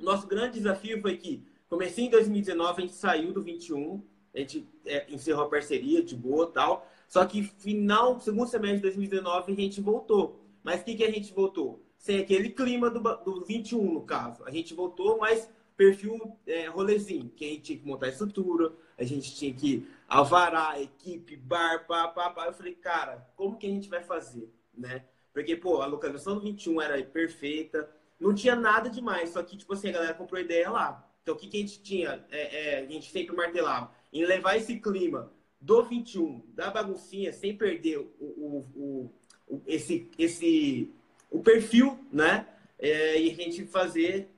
[0.00, 4.68] Nosso grande desafio foi que, comecei em 2019, a gente saiu do 21, a gente
[4.84, 6.90] é, encerrou a parceria de boa tal.
[7.08, 10.40] Só que final, segundo semestre de 2019, a gente voltou.
[10.62, 11.86] Mas o que, que a gente voltou?
[12.06, 14.44] sem aquele clima do, do 21, no caso.
[14.44, 19.02] A gente voltou, mas perfil é, rolezinho, que a gente tinha que montar estrutura, a
[19.02, 22.46] gente tinha que alvará, equipe, bar, pá, pá, pá.
[22.46, 25.04] Eu falei, cara, como que a gente vai fazer, né?
[25.32, 27.90] Porque, pô, a localização do 21 era perfeita,
[28.20, 31.04] não tinha nada demais, só que, tipo assim, a galera comprou ideia lá.
[31.22, 32.24] Então, o que, que a gente tinha?
[32.30, 37.56] É, é, a gente sempre martelava em levar esse clima do 21, da baguncinha, sem
[37.56, 39.10] perder o, o,
[39.48, 40.92] o, esse, esse
[41.30, 42.46] o perfil, né?
[42.78, 44.28] É, e a gente fazer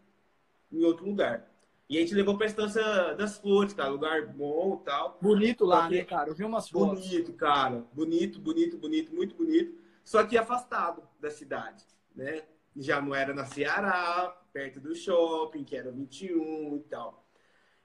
[0.71, 1.49] em outro lugar.
[1.89, 5.19] E a gente levou para a Estância das Flores, cara, lugar bom e tal.
[5.23, 5.97] Bonito lá, Porque...
[5.97, 6.29] né, cara?
[6.29, 7.01] Eu vi umas fotos.
[7.01, 7.85] Bonito, cara.
[7.93, 9.75] Bonito, bonito, bonito, muito bonito.
[10.05, 12.43] Só que afastado da cidade, né?
[12.77, 17.27] Já não era na Ceará, perto do shopping, que era 21 e tal.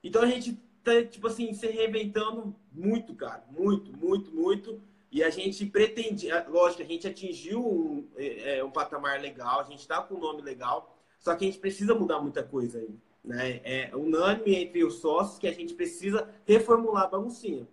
[0.04, 3.44] Então a gente tá, tipo assim, se reinventando muito, cara.
[3.50, 4.82] Muito, muito, muito.
[5.12, 9.64] E a gente pretendia, lógico, a gente atingiu um, é, é, um patamar legal, a
[9.64, 13.00] gente está com um nome legal, só que a gente precisa mudar muita coisa aí.
[13.24, 13.62] Né?
[13.64, 17.68] É unânime entre os sócios que a gente precisa reformular a baguncinha.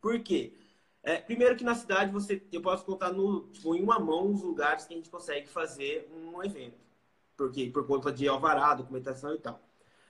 [0.00, 0.54] Por quê?
[1.02, 4.42] É, primeiro que na cidade você, eu posso contar no, tipo, em uma mão os
[4.42, 6.78] lugares que a gente consegue fazer um evento.
[7.36, 9.60] Porque, por conta de alvará, documentação e tal.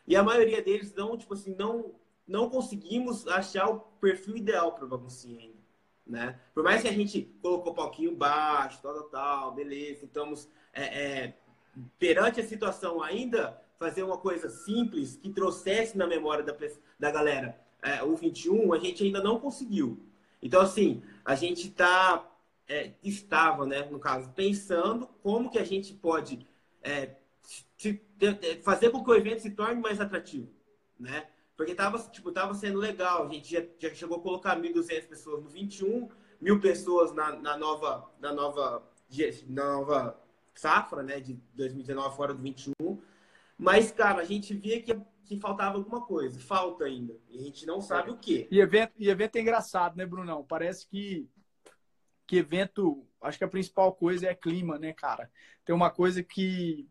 [0.07, 1.95] E a maioria deles não, tipo assim, não,
[2.27, 5.65] não conseguimos achar o perfil ideal para baguncinha ainda
[6.07, 6.39] né?
[6.53, 10.83] Por mais que a gente colocou o palquinho baixo, tal, tal, tal, beleza, estamos é,
[10.85, 11.35] é,
[11.99, 16.55] perante a situação ainda fazer uma coisa simples que trouxesse na memória da,
[16.99, 19.99] da galera é, o 21, a gente ainda não conseguiu.
[20.43, 22.31] Então, assim, a gente tá,
[22.69, 26.47] é, estava, né, no caso, pensando como que a gente pode
[26.83, 27.15] é,
[28.63, 30.49] fazer com que o evento se torne mais atrativo,
[30.99, 31.27] né?
[31.57, 33.27] Porque tava, tipo, tava sendo legal.
[33.27, 36.09] A gente já, já chegou a colocar 1.200 pessoas no 21,
[36.41, 38.91] mil pessoas na, na, nova, na, nova,
[39.49, 40.21] na nova
[40.55, 41.21] safra, né?
[41.21, 42.73] De 2019 fora do 21.
[43.57, 46.41] Mas, cara, a gente via que, que faltava alguma coisa.
[46.41, 47.17] Falta ainda.
[47.29, 48.49] E a gente não sabe o quê.
[48.51, 50.45] E evento, e evento é engraçado, né, Brunão?
[50.45, 51.29] Parece que,
[52.27, 53.07] que evento...
[53.21, 55.31] Acho que a principal coisa é clima, né, cara?
[55.65, 56.87] Tem uma coisa que,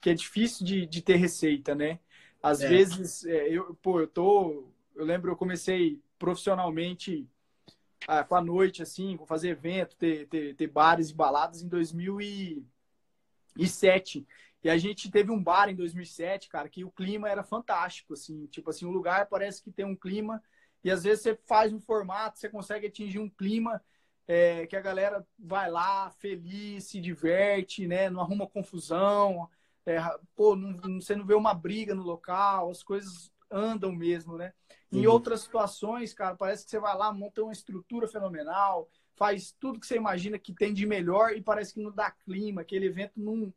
[0.00, 2.00] que é difícil de, de ter receita, né?
[2.42, 2.68] Às é.
[2.68, 4.68] vezes, é, eu, pô, eu tô.
[4.94, 7.28] Eu lembro, eu comecei profissionalmente
[8.06, 11.68] ah, com a noite, assim, com fazer evento, ter, ter, ter bares e baladas em
[11.68, 14.26] 2007.
[14.62, 18.46] E a gente teve um bar em 2007, cara, que o clima era fantástico, assim.
[18.46, 20.42] Tipo assim, o lugar parece que tem um clima.
[20.82, 23.82] E às vezes você faz um formato, você consegue atingir um clima
[24.26, 28.10] é, que a galera vai lá feliz, se diverte, né?
[28.10, 29.48] Não arruma confusão.
[29.86, 29.98] É,
[30.36, 34.52] pô, não, você não vê uma briga no local, as coisas andam mesmo, né?
[34.92, 35.12] Em uhum.
[35.12, 39.86] outras situações, cara, parece que você vai lá, monta uma estrutura fenomenal, faz tudo que
[39.86, 43.52] você imagina que tem de melhor e parece que não dá clima, aquele evento não,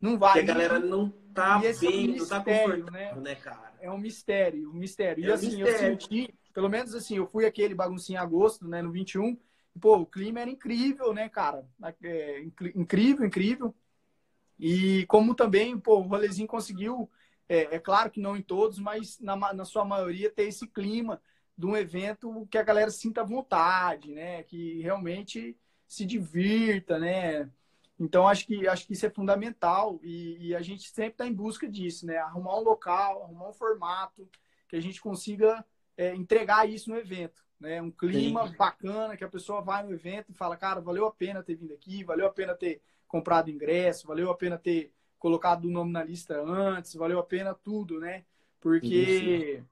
[0.00, 0.32] não vai.
[0.32, 3.14] Porque a galera não tá bem, é um tá confortável, né?
[3.14, 3.72] né, cara?
[3.80, 5.24] É um mistério, um mistério.
[5.24, 5.70] É e assim, mistério.
[5.70, 9.38] eu senti, pelo menos assim, eu fui aquele baguncinho em agosto, né, no 21,
[9.74, 11.66] e, pô, o clima era incrível, né, cara?
[12.02, 12.42] É,
[12.74, 13.74] incrível, incrível.
[14.58, 17.10] E como também, pô, o rolezinho conseguiu,
[17.48, 21.20] é, é, claro que não em todos, mas na, na sua maioria ter esse clima
[21.56, 24.42] de um evento que a galera sinta vontade, né?
[24.42, 27.50] Que realmente se divirta, né?
[27.98, 31.32] Então, acho que, acho que isso é fundamental e, e a gente sempre está em
[31.32, 32.16] busca disso, né?
[32.18, 34.28] Arrumar um local, arrumar um formato
[34.68, 35.64] que a gente consiga
[35.96, 37.80] é, entregar isso no evento, né?
[37.80, 38.56] Um clima Sim.
[38.56, 41.72] bacana que a pessoa vai no evento e fala, cara, valeu a pena ter vindo
[41.72, 42.82] aqui, valeu a pena ter
[43.14, 47.54] comprado ingresso, valeu a pena ter colocado o nome na lista antes, valeu a pena
[47.54, 48.24] tudo, né?
[48.60, 49.62] Porque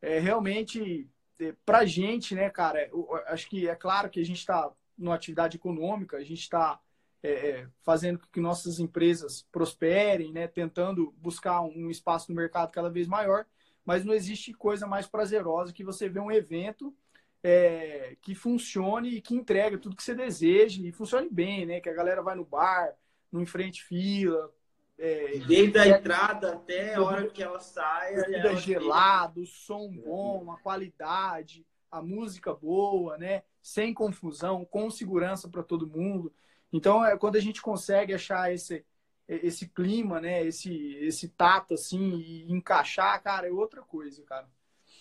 [0.00, 1.06] é, realmente,
[1.38, 5.14] é, pra gente, né, cara, eu, acho que é claro que a gente está numa
[5.14, 6.80] atividade econômica, a gente está
[7.22, 12.72] é, é, fazendo com que nossas empresas prosperem, né, tentando buscar um espaço no mercado
[12.72, 13.44] cada vez maior,
[13.84, 16.96] mas não existe coisa mais prazerosa que você ver um evento
[17.42, 21.80] é, que funcione e que entregue tudo que você deseja e funcione bem, né?
[21.80, 22.94] Que a galera vai no bar,
[23.30, 24.52] não enfrente fila.
[24.98, 28.16] É, Desde a entrada até a hora que ela saia.
[28.28, 33.44] Ela gelado, som bom, a qualidade, a música boa, né?
[33.62, 36.32] Sem confusão, com segurança para todo mundo.
[36.72, 38.84] Então, é quando a gente consegue achar esse,
[39.28, 40.44] esse clima, né?
[40.44, 44.48] Esse, esse tato, assim, e encaixar, cara, é outra coisa, cara.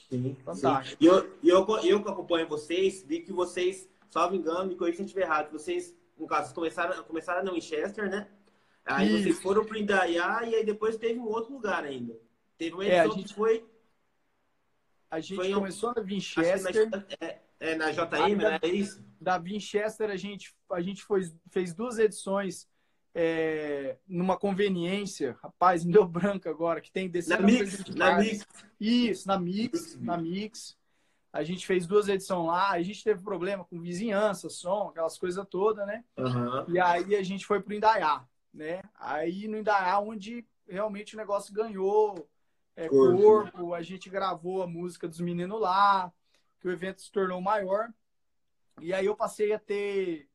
[0.09, 1.01] Sim, Fantástico.
[1.01, 1.05] Sim.
[1.05, 5.01] E eu, eu, eu que acompanho vocês, vi que vocês, salvo engano, me corrija se
[5.03, 8.27] eu estiver errado, vocês, no caso, começaram, começaram no Winchester, né?
[8.85, 9.23] Aí Isso.
[9.23, 12.17] vocês foram para Indaiá e aí depois teve um outro lugar ainda.
[12.57, 13.65] Teve uma edição é, gente, que foi.
[15.11, 16.89] A gente foi começou na Winchester.
[16.89, 18.59] Na, é, é, na JM, né?
[18.61, 19.05] É isso?
[19.19, 22.67] Da Winchester, a gente, a gente foi, fez duas edições
[23.19, 28.47] é, numa conveniência, rapaz, me deu branco agora, que tem desse na mix, na mix.
[28.79, 30.77] Isso, na Mix, na Mix.
[31.33, 35.43] A gente fez duas edições lá, a gente teve problema com vizinhança, som, aquelas coisas
[35.49, 36.03] todas, né?
[36.15, 36.69] Uhum.
[36.69, 38.83] E aí a gente foi pro Indaiá, né?
[38.99, 42.29] Aí no Indaiá, onde realmente o negócio ganhou
[42.75, 43.17] é, corpo.
[43.19, 46.13] corpo, a gente gravou a música dos meninos lá,
[46.59, 47.91] que o evento se tornou maior.
[48.79, 50.29] E aí eu passei a ter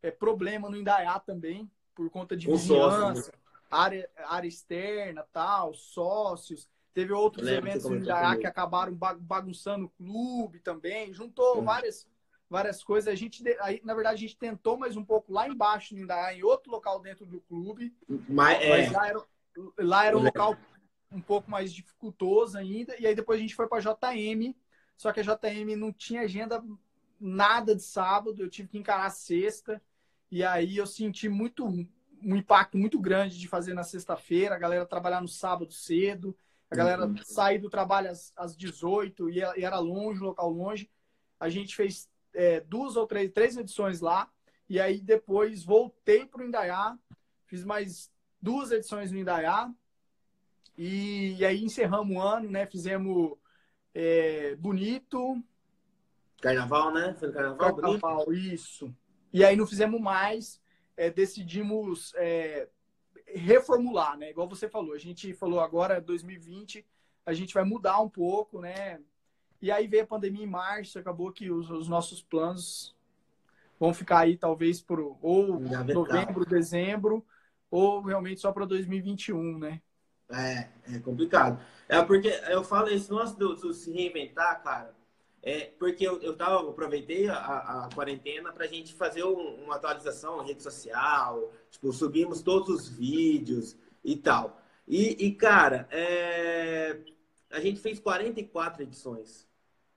[0.00, 1.68] é, problema no Indaiá também,
[2.00, 3.38] por conta de vizinhança, sócio, né?
[3.70, 6.66] área, área externa, tal, sócios.
[6.94, 11.12] Teve outros eventos no Indaiá que acabaram bagunçando o clube também.
[11.12, 12.08] Juntou várias,
[12.48, 13.12] várias coisas.
[13.12, 16.34] A gente, aí, na verdade, a gente tentou mais um pouco lá embaixo no Indaiá,
[16.34, 17.94] em outro local dentro do clube.
[18.26, 18.68] Mas, é...
[18.70, 19.24] mas lá era,
[19.78, 20.56] lá era um local
[21.12, 22.98] um pouco mais dificultoso ainda.
[22.98, 24.56] E aí depois a gente foi para JM.
[24.96, 26.64] Só que a JM não tinha agenda
[27.20, 28.40] nada de sábado.
[28.42, 29.82] Eu tive que encarar a sexta.
[30.30, 34.86] E aí eu senti muito um impacto muito grande de fazer na sexta-feira, a galera
[34.86, 36.36] trabalhar no sábado cedo,
[36.70, 37.16] a galera uhum.
[37.24, 40.90] sair do trabalho às, às 18 e, era longe, local longe.
[41.38, 44.30] A gente fez é, duas ou três, três edições lá,
[44.68, 46.96] e aí depois voltei para o Indaiá,
[47.46, 49.72] fiz mais duas edições no Indaiá,
[50.78, 52.66] e, e aí encerramos o ano, né?
[52.66, 53.36] Fizemos
[53.92, 55.42] é, Bonito.
[56.40, 57.14] Carnaval, né?
[57.18, 58.54] Foi carnaval, carnaval bonito.
[58.54, 58.94] isso.
[59.32, 60.60] E aí não fizemos mais,
[60.96, 62.68] é, decidimos é,
[63.26, 64.30] reformular, né?
[64.30, 66.84] Igual você falou, a gente falou agora 2020,
[67.24, 69.00] a gente vai mudar um pouco, né?
[69.62, 72.96] E aí veio a pandemia em março, acabou que os, os nossos planos
[73.78, 77.24] vão ficar aí talvez por ou novembro, dezembro,
[77.70, 79.80] ou realmente só para 2021, né?
[80.30, 81.60] É, é complicado.
[81.88, 84.94] É porque eu falo esse nosso do, do se reinventar, cara.
[85.42, 89.76] É, porque eu, eu tava, aproveitei a, a quarentena para a gente fazer um, uma
[89.76, 94.60] atualização na rede social, tipo, subimos todos os vídeos e tal.
[94.86, 96.98] E, e cara, é,
[97.50, 99.48] a gente fez 44 edições.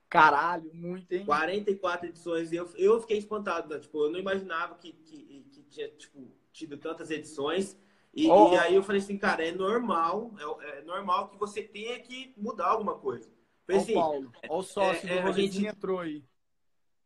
[0.08, 1.26] Caralho, muito, hein?
[1.26, 2.52] 44 edições.
[2.52, 3.80] Eu, eu fiquei espantado, né?
[3.80, 7.76] Tipo, eu não imaginava que, que, que tinha, tipo, tido tantas edições.
[8.14, 8.52] E, oh.
[8.52, 10.30] e, aí eu falei assim, cara, é normal,
[10.60, 13.28] é, é normal que você tenha que mudar alguma coisa.
[13.66, 14.32] Foi assim, Paulo.
[14.48, 15.66] Olha o sócio é, do é, gente...
[15.66, 16.24] entrou aí.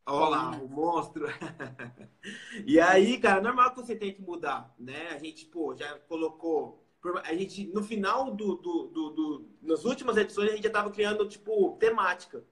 [0.05, 1.27] Olha lá, o monstro.
[2.65, 5.09] e aí, cara, normal que você tem que mudar, né?
[5.09, 6.83] A gente, pô, já colocou.
[7.23, 10.91] A gente, no final do, do, do, do Nas últimas edições, a gente já tava
[10.91, 12.43] criando, tipo, temática.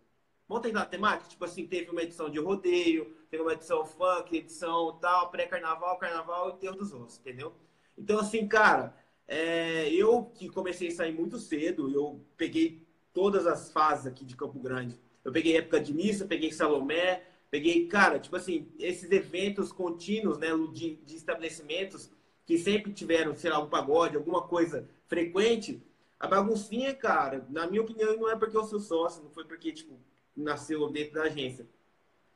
[0.48, 1.30] Vamos tentar temática?
[1.30, 6.56] Tipo assim, teve uma edição de rodeio, teve uma edição funk, edição tal, pré-carnaval, carnaval
[6.56, 7.54] e Deus dos Ossos, entendeu?
[7.98, 8.96] Então, assim, cara,
[9.28, 12.87] é, eu que comecei a sair muito cedo, eu peguei
[13.18, 14.96] todas as fases aqui de Campo Grande.
[15.26, 20.50] Eu peguei época de missa, peguei Salomé, peguei, cara, tipo assim, esses eventos contínuos, né,
[20.72, 22.12] de, de estabelecimentos
[22.46, 25.82] que sempre tiveram, sei lá, um pagode, alguma coisa frequente.
[26.20, 29.72] A baguncinha, cara, na minha opinião, não é porque eu sou sócio, não foi porque,
[29.72, 30.00] tipo,
[30.36, 31.68] nasceu dentro da agência.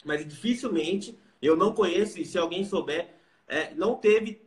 [0.03, 3.13] Mas dificilmente, eu não conheço, e se alguém souber,
[3.47, 4.41] é, não teve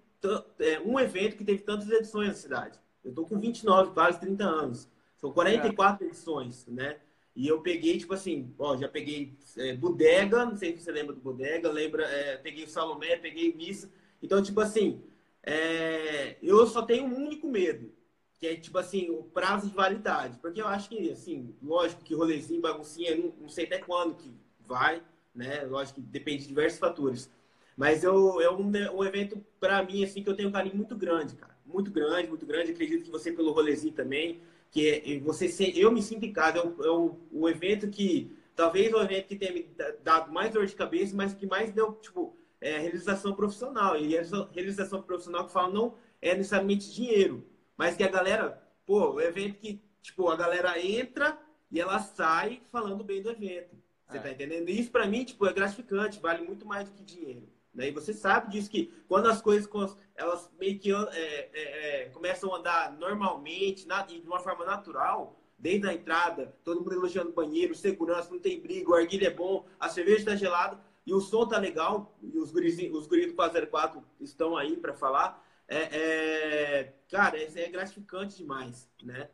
[0.58, 2.80] é, um evento que teve tantas edições na cidade.
[3.04, 4.93] Eu tô com 29, quase 30 anos.
[5.24, 6.08] São 44 é.
[6.08, 6.98] edições, né?
[7.34, 11.14] E eu peguei, tipo assim, ó, já peguei é, Bodega, não sei se você lembra
[11.14, 13.90] do Bodega, lembra, é, peguei Salomé, peguei Missa.
[14.22, 15.02] Então, tipo assim,
[15.42, 17.90] é, eu só tenho um único medo,
[18.38, 20.38] que é, tipo assim, o prazo de validade.
[20.40, 24.30] Porque eu acho que, assim, lógico que rolezinho, baguncinha, não, não sei até quando que
[24.60, 25.02] vai,
[25.34, 25.62] né?
[25.62, 27.30] Lógico que depende de diversos fatores.
[27.74, 30.94] Mas eu, é um, um evento, para mim, assim, que eu tenho um carinho muito
[30.94, 31.56] grande, cara.
[31.64, 32.72] Muito grande, muito grande.
[32.72, 34.42] Acredito que você pelo rolezinho também.
[34.74, 36.58] Que é, você, eu me sinto em casa.
[36.58, 39.70] É o, é o, o evento que, talvez o evento que tenha me
[40.02, 43.96] dado mais dor de cabeça, mas que mais deu, tipo, é, realização profissional.
[43.96, 44.16] E
[44.52, 49.60] realização profissional que fala não é necessariamente dinheiro, mas que a galera, pô, o evento
[49.60, 51.38] que, tipo, a galera entra
[51.70, 53.76] e ela sai falando bem do evento.
[54.08, 54.20] Você é.
[54.20, 54.68] tá entendendo?
[54.68, 57.48] E isso para mim, tipo, é gratificante, vale muito mais do que dinheiro.
[57.74, 57.88] Né?
[57.88, 59.68] E você sabe disso que quando as coisas
[60.14, 65.40] elas meio que é, é, é, começam a andar normalmente, na, de uma forma natural,
[65.58, 69.30] desde a entrada, todo mundo elogiando o banheiro, segurança, não tem briga, o arguilho é
[69.30, 73.26] bom, a cerveja está gelada e o som tá legal, e os guris, os guris
[73.26, 75.44] do 404 estão aí para falar.
[75.66, 79.28] É, é, cara, é, é gratificante demais, né?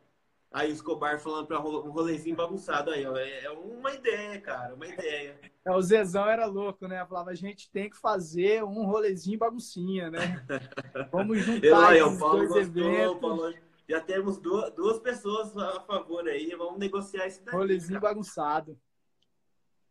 [0.51, 3.15] Aí o Escobar falando para um rolezinho bagunçado aí, ó.
[3.15, 5.39] É, é uma ideia, cara, uma ideia.
[5.63, 7.05] É, o Zezão era louco, né?
[7.05, 10.45] Falava, a gente tem que fazer um rolezinho baguncinha, né?
[11.09, 13.21] Vamos juntar eu, aí, esses Paulo dois gostou, eventos.
[13.21, 13.53] Paulo,
[13.87, 17.55] já temos duas, duas pessoas a favor aí, vamos negociar isso daí.
[17.55, 18.13] Rolezinho cara.
[18.13, 18.77] bagunçado.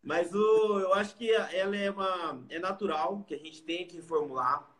[0.03, 4.03] Mas o, eu acho que ela é uma é natural que a gente tenha que
[4.03, 4.71] formular,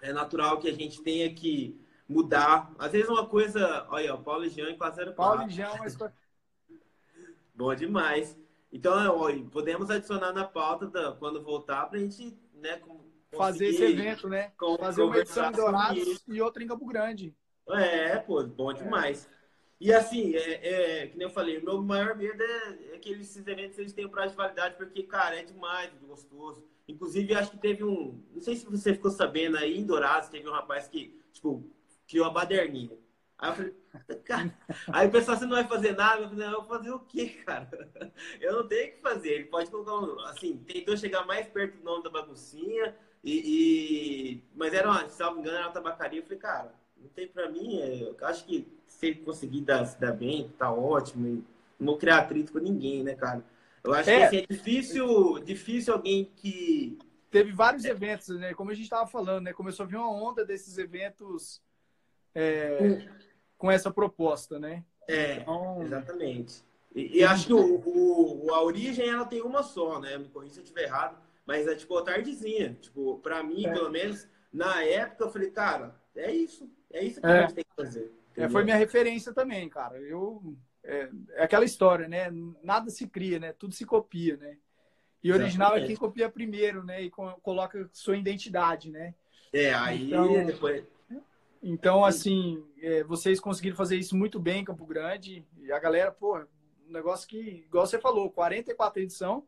[0.00, 1.78] é natural que a gente tenha que
[2.10, 2.72] mudar.
[2.78, 3.86] Às vezes uma coisa.
[3.88, 5.96] Olha, o Paulo e Jean fazendo Paulo e Jean, mas.
[7.54, 8.38] Bom demais.
[8.72, 12.80] Então, olha, podemos adicionar na pauta da, quando voltar para a gente né,
[13.36, 14.52] fazer esse evento, né?
[14.56, 17.34] Com, fazer uma edição em Dourados e outra em Campo Grande.
[17.68, 19.26] É, pô, bom demais.
[19.26, 19.40] É.
[19.80, 23.12] E assim, é, é, que nem eu falei, o meu maior medo é, é que
[23.12, 26.64] esses eventos eles tenham prazo de validade, porque, cara, é demais, gostoso.
[26.86, 28.22] Inclusive, acho que teve um.
[28.32, 31.64] Não sei se você ficou sabendo aí em Dourados, teve um rapaz que, tipo,
[32.10, 32.98] criou a baderninha.
[33.38, 33.74] Aí eu falei,
[34.24, 34.58] cara...
[34.92, 36.22] aí o pessoal, você não vai fazer nada?
[36.22, 37.70] Eu falei, não, eu vou fazer o quê, cara?
[38.40, 39.30] Eu não tenho o que fazer.
[39.30, 44.44] Ele pode colocar um, assim, tentou chegar mais perto do nome da baguncinha, e, e...
[44.54, 46.20] mas era uma, se não me engano, era uma tabacaria.
[46.20, 49.86] Eu falei, cara, não tem pra mim, é, eu acho que se ele conseguir dar,
[49.86, 51.26] se dar bem, tá ótimo.
[51.26, 51.44] E
[51.78, 53.42] não vou criar atrito com ninguém, né, cara?
[53.82, 54.18] Eu acho é.
[54.18, 56.98] que assim, é difícil, difícil alguém que.
[57.30, 57.90] Teve vários é.
[57.90, 58.52] eventos, né?
[58.52, 59.52] Como a gente estava falando, né?
[59.54, 61.62] Começou a vir uma onda desses eventos
[62.34, 63.06] é,
[63.56, 64.84] com essa proposta, né?
[65.08, 65.82] É, então...
[65.82, 66.62] exatamente.
[66.94, 70.18] E, e acho que o, o, a origem ela tem uma só, né?
[70.18, 72.76] Me corrija se eu estiver errado, mas é tipo a tardezinha.
[72.80, 73.72] Tipo, para mim, é.
[73.72, 76.70] pelo menos, na época, eu falei, cara, é isso.
[76.92, 77.42] É isso que a é.
[77.42, 78.12] gente tem que fazer.
[78.36, 79.98] É, foi minha referência também, cara.
[79.98, 82.28] Eu é, é, aquela história, né?
[82.62, 83.52] Nada se cria, né?
[83.52, 84.56] Tudo se copia, né?
[85.22, 85.84] E original Exatamente.
[85.84, 87.02] é quem copia primeiro, né?
[87.02, 89.14] E coloca sua identidade, né?
[89.52, 90.84] É, aí então, depois
[91.62, 95.46] então, assim, é, vocês conseguiram fazer isso muito bem em Campo Grande.
[95.58, 99.46] E a galera, pô, um negócio que, igual você falou, 44 edição.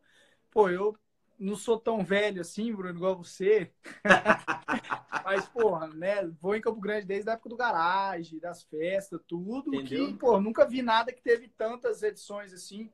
[0.51, 0.95] Pô, eu
[1.39, 3.71] não sou tão velho assim, Bruno, igual você.
[5.25, 6.27] Mas, porra, né?
[6.39, 9.73] Vou em Campo Grande desde a época do garagem, das festas, tudo.
[9.73, 10.07] Entendeu?
[10.07, 12.91] Que, pô, nunca vi nada que teve tantas edições assim.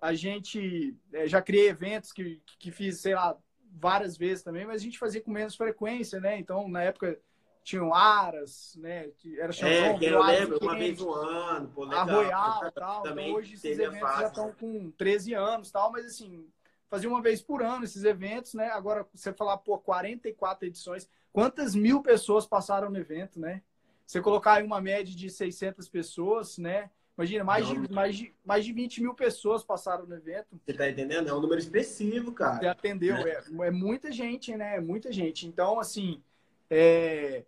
[0.00, 3.36] A gente é, já criei eventos que, que fiz, sei lá,
[3.72, 6.38] várias vezes também, mas a gente fazia com menos frequência, né?
[6.38, 7.18] Então, na época
[7.64, 9.10] tinham aras, né?
[9.38, 12.06] Era é, que eu lembro, uma vez no ano, pô, legal.
[12.06, 13.06] Royal tal.
[13.06, 14.20] Então, hoje esses eventos fácil.
[14.20, 16.46] já estão com 13 anos tal, mas assim,
[16.90, 18.68] fazia uma vez por ano esses eventos, né?
[18.68, 23.62] Agora, você falar, pô, 44 edições, quantas mil pessoas passaram no evento, né?
[24.06, 26.90] Você colocar aí uma média de 600 pessoas, né?
[27.16, 30.60] Imagina, mais, de, mais, de, mais de 20 mil pessoas passaram no evento.
[30.66, 31.28] Você tá entendendo?
[31.28, 32.58] É um número expressivo, cara.
[32.58, 33.30] Você atendeu, né?
[33.30, 34.76] é, é muita gente, né?
[34.76, 35.46] É muita gente.
[35.46, 36.20] Então, assim,
[36.68, 37.44] é,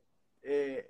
[0.47, 0.87] é,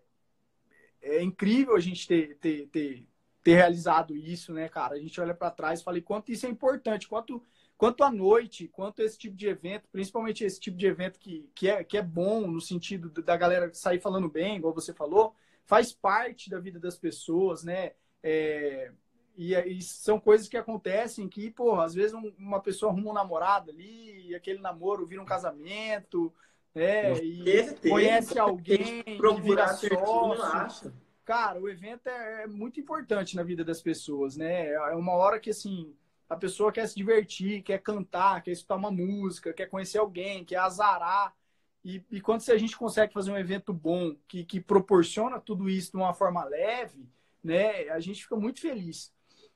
[1.00, 3.06] é incrível a gente ter, ter, ter,
[3.42, 4.94] ter, realizado isso, né, cara?
[4.94, 7.42] A gente olha para trás e fala quanto isso é importante, quanto,
[7.76, 11.68] quanto a noite, quanto esse tipo de evento, principalmente esse tipo de evento que, que,
[11.68, 15.34] é, que é bom no sentido da galera sair falando bem, igual você falou,
[15.64, 17.92] faz parte da vida das pessoas, né?
[18.22, 18.92] É,
[19.36, 23.14] e, e, são coisas que acontecem que, pô, às vezes um, uma pessoa arruma um
[23.14, 26.32] namorado ali, aquele namoro vira um casamento,
[26.76, 29.02] é, e conhece alguém
[29.42, 30.92] vira sócio.
[31.24, 34.68] Cara, o evento é, é muito importante na vida das pessoas, né?
[34.72, 35.92] É uma hora que, assim,
[36.28, 40.58] a pessoa quer se divertir, quer cantar, quer escutar uma música, quer conhecer alguém, quer
[40.58, 41.34] azarar.
[41.82, 45.70] E, e quando se a gente consegue fazer um evento bom, que, que proporciona tudo
[45.70, 47.08] isso de uma forma leve,
[47.42, 47.88] né?
[47.88, 49.12] A gente fica muito feliz.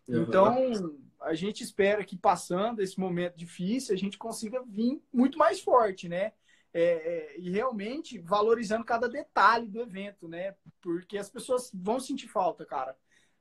[0.08, 0.22] Uhum.
[0.22, 5.60] Então, a gente espera que passando esse momento difícil, a gente consiga vir muito mais
[5.60, 6.32] forte, né?
[6.72, 10.54] É, é, e realmente valorizando cada detalhe do evento, né?
[10.80, 12.96] Porque as pessoas vão sentir falta, cara.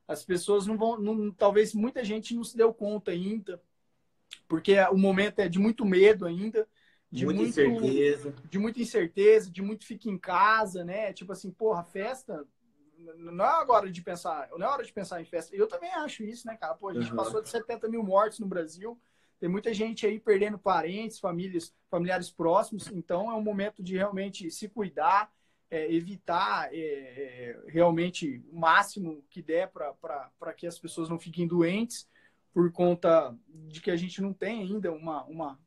[0.08, 3.62] As pessoas não vão, não, talvez muita gente não se deu conta ainda,
[4.48, 6.68] porque o momento é de muito medo ainda,
[7.12, 11.14] de muita muito, incerteza, de muita incerteza, de muito fica em casa, né?
[11.14, 12.48] Tipo assim, porra, festa
[13.18, 15.56] não é agora de pensar, não é hora de pensar em festa.
[15.56, 16.76] Eu também acho isso, né, cara?
[16.76, 17.16] Pô, a gente uhum.
[17.16, 19.00] passou de 70 mil mortes no Brasil.
[19.40, 22.88] Tem muita gente aí perdendo parentes, famílias, familiares próximos.
[22.88, 25.32] Então é um momento de realmente se cuidar,
[25.72, 31.48] é, evitar é, é, realmente o máximo que der para que as pessoas não fiquem
[31.48, 32.10] doentes,
[32.54, 35.60] por conta de que a gente não tem ainda uma, uma,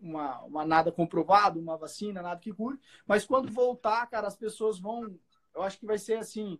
[0.00, 2.78] uma, uma nada comprovado, uma vacina, nada que cure.
[3.06, 5.16] Mas quando voltar, cara, as pessoas vão.
[5.54, 6.58] Eu acho que vai ser assim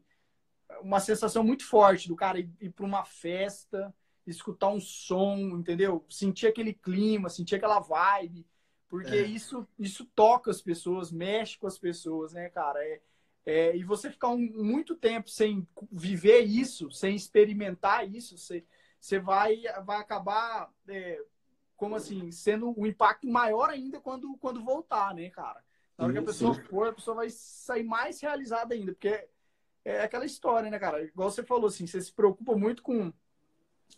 [0.82, 3.92] uma sensação muito forte do cara ir, ir para uma festa
[4.26, 6.04] escutar um som, entendeu?
[6.08, 8.46] Sentir aquele clima, sentir aquela vibe,
[8.88, 9.22] porque é.
[9.22, 12.78] isso isso toca as pessoas, mexe com as pessoas, né, cara?
[12.84, 13.00] É,
[13.46, 18.64] é, e você ficar um, muito tempo sem viver isso, sem experimentar isso, você,
[19.00, 21.22] você vai, vai acabar, é,
[21.76, 25.64] como assim, sendo um impacto maior ainda quando, quando voltar, né, cara?
[25.96, 29.28] Na hora que a pessoa for, a pessoa vai sair mais realizada ainda, porque
[29.84, 31.02] é aquela história, né, cara?
[31.02, 33.12] Igual você falou, assim, você se preocupa muito com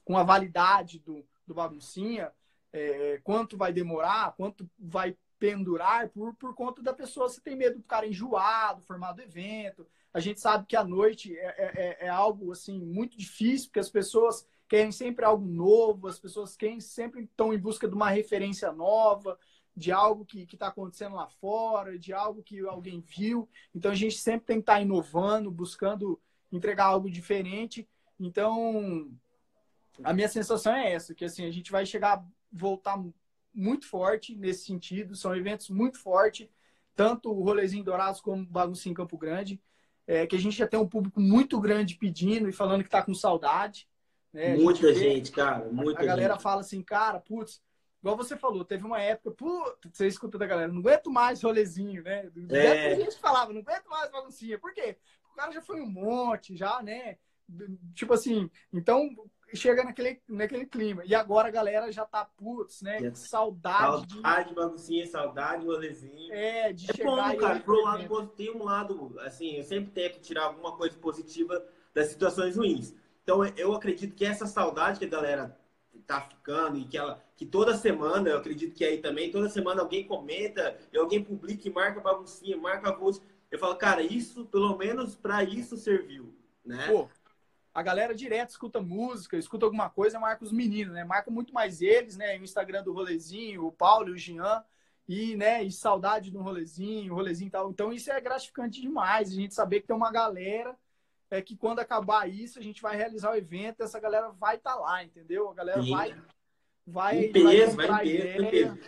[0.05, 2.33] com a validade do, do baguncinha,
[2.73, 7.79] é, quanto vai demorar, quanto vai pendurar, por, por conta da pessoa, você tem medo
[7.79, 9.87] do cara enjoado, formar do evento.
[10.15, 13.81] A gente sabe que a noite é, é, é, é algo assim muito difícil, porque
[13.81, 18.09] as pessoas querem sempre algo novo, as pessoas querem, sempre estão em busca de uma
[18.09, 19.39] referência nova,
[19.77, 23.49] de algo que está acontecendo lá fora, de algo que alguém viu.
[23.75, 26.21] Então a gente sempre tem que estar tá inovando, buscando
[26.53, 27.89] entregar algo diferente.
[28.21, 29.11] Então,
[30.05, 33.03] a minha sensação é essa, que assim, a gente vai chegar, voltar
[33.55, 36.49] muito forte nesse sentido, são eventos muito fortes,
[36.95, 39.61] tanto o Rolezinho Dourados como o Baguncinho em Campo Grande,
[40.07, 43.03] é, que a gente já tem um público muito grande pedindo e falando que está
[43.03, 43.89] com saudade.
[44.33, 44.57] Né?
[44.57, 47.63] Muita gente, gente, cara, muita A galera fala assim, cara, putz,
[48.01, 52.03] igual você falou, teve uma época, putz, você escuta da galera, não aguento mais rolezinho,
[52.03, 52.31] né?
[52.51, 52.93] É.
[52.93, 54.59] A gente falava, não aguento mais baguncinha.
[54.59, 54.97] Por quê?
[55.33, 57.17] O cara já foi um monte, já, né?
[57.95, 59.15] Tipo assim, então
[59.57, 61.03] chega naquele, naquele clima.
[61.05, 63.01] E agora a galera já tá, putz, né?
[63.01, 63.19] Yes.
[63.19, 64.13] Saudade.
[64.13, 66.33] Saudade de baguncinha, saudade de rolezinho.
[66.33, 67.61] É, de é chegar bom, cara.
[67.61, 72.57] Pro lado tem um lado, assim, eu sempre tento tirar alguma coisa positiva das situações
[72.57, 72.95] ruins.
[73.23, 75.57] Então, eu acredito que essa saudade que a galera
[76.07, 79.83] tá ficando e que ela que toda semana, eu acredito que aí também, toda semana
[79.83, 83.21] alguém comenta, e alguém publica e marca baguncinha, marca voz.
[83.51, 86.33] Eu falo, cara, isso, pelo menos para isso serviu,
[86.65, 86.87] né?
[86.87, 87.09] Pô,
[87.75, 91.05] a galera direto escuta música, escuta alguma coisa, marca os meninos, né?
[91.05, 92.39] Marca muito mais eles, né?
[92.39, 94.65] O Instagram do Rolezinho, o Paulo e o Jean.
[95.09, 97.69] E, né, e saudade do rolezinho, o rolezinho e tal.
[97.69, 99.31] Então, isso é gratificante demais.
[99.31, 100.79] A gente saber que tem uma galera
[101.29, 104.75] é que quando acabar isso, a gente vai realizar o evento, essa galera vai estar
[104.75, 105.51] tá lá, entendeu?
[105.51, 105.91] A galera Sim.
[105.91, 106.23] vai
[106.87, 108.79] vai em peso, vai, vai em peso, peso.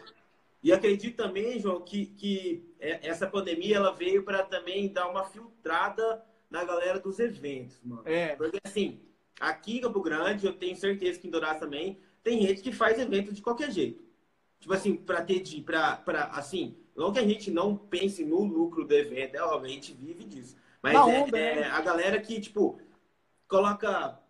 [0.62, 5.24] E acredito também, João, que, que é, essa pandemia ela veio para também dar uma
[5.24, 6.24] filtrada
[6.55, 8.02] na galera dos eventos, mano.
[8.05, 8.36] É.
[8.36, 9.00] Porque assim,
[9.40, 12.96] aqui em Campo Grande, eu tenho certeza que em Dourados também, tem gente que faz
[12.96, 14.05] evento de qualquer jeito.
[14.61, 15.61] Tipo assim, pra ter de.
[15.61, 19.68] Pra, pra, assim, não que a gente não pense no lucro do evento, é óbvio,
[19.68, 20.57] a gente vive disso.
[20.80, 22.80] Mas é, onda, é, é, a galera que, tipo,
[23.48, 24.20] coloca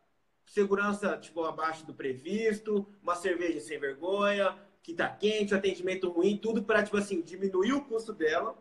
[0.47, 6.63] segurança, tipo, abaixo do previsto, uma cerveja sem vergonha, que tá quente, atendimento ruim, tudo
[6.63, 8.57] para tipo assim, diminuir o custo dela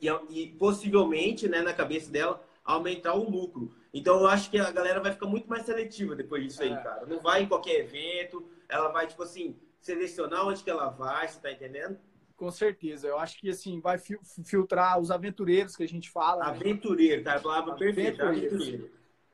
[0.00, 3.74] e, e possivelmente, né, na cabeça dela, aumentar o lucro.
[3.92, 6.76] Então eu acho que a galera vai ficar muito mais seletiva depois disso aí, é.
[6.76, 7.06] cara.
[7.06, 11.40] Não vai em qualquer evento, ela vai, tipo assim, selecionar onde que ela vai, você
[11.40, 11.98] tá entendendo?
[12.36, 13.08] Com certeza.
[13.08, 13.98] Eu acho que assim, vai
[14.44, 16.44] filtrar os aventureiros que a gente fala.
[16.44, 16.50] Né?
[16.50, 17.24] Aventureiro, né?
[17.24, 18.90] cara, a palavra perfeita, aventureiro.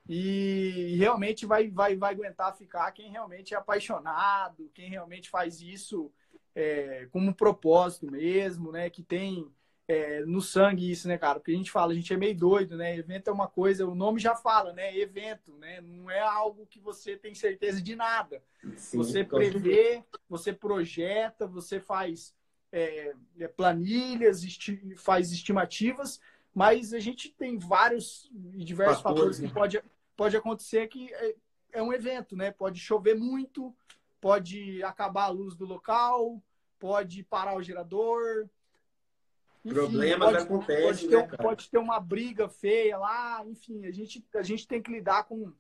[0.09, 6.13] E realmente vai, vai, vai aguentar ficar quem realmente é apaixonado, quem realmente faz isso
[6.55, 8.89] é, como propósito mesmo, né?
[8.89, 9.51] Que tem
[9.87, 11.39] é, no sangue isso, né, cara?
[11.39, 12.97] Porque a gente fala, a gente é meio doido, né?
[12.97, 14.97] Evento é uma coisa, o nome já fala, né?
[14.97, 15.81] Evento, né?
[15.81, 18.43] Não é algo que você tem certeza de nada.
[18.77, 22.35] Sim, você prevê, você projeta, você faz
[22.73, 26.19] é, é, planilhas, esti faz estimativas,
[26.55, 29.53] mas a gente tem vários e diversos fatores, que né?
[29.53, 29.83] pode,
[30.17, 31.35] pode acontecer que é,
[31.73, 32.51] é um evento, né?
[32.51, 33.75] Pode chover muito,
[34.19, 36.43] pode acabar a luz do local,
[36.79, 38.49] pode parar o gerador,
[39.65, 43.91] enfim, Problemas pode, acontecem, pode ter, né, pode ter uma briga feia lá, enfim, a
[43.91, 45.53] gente, a gente tem que lidar com,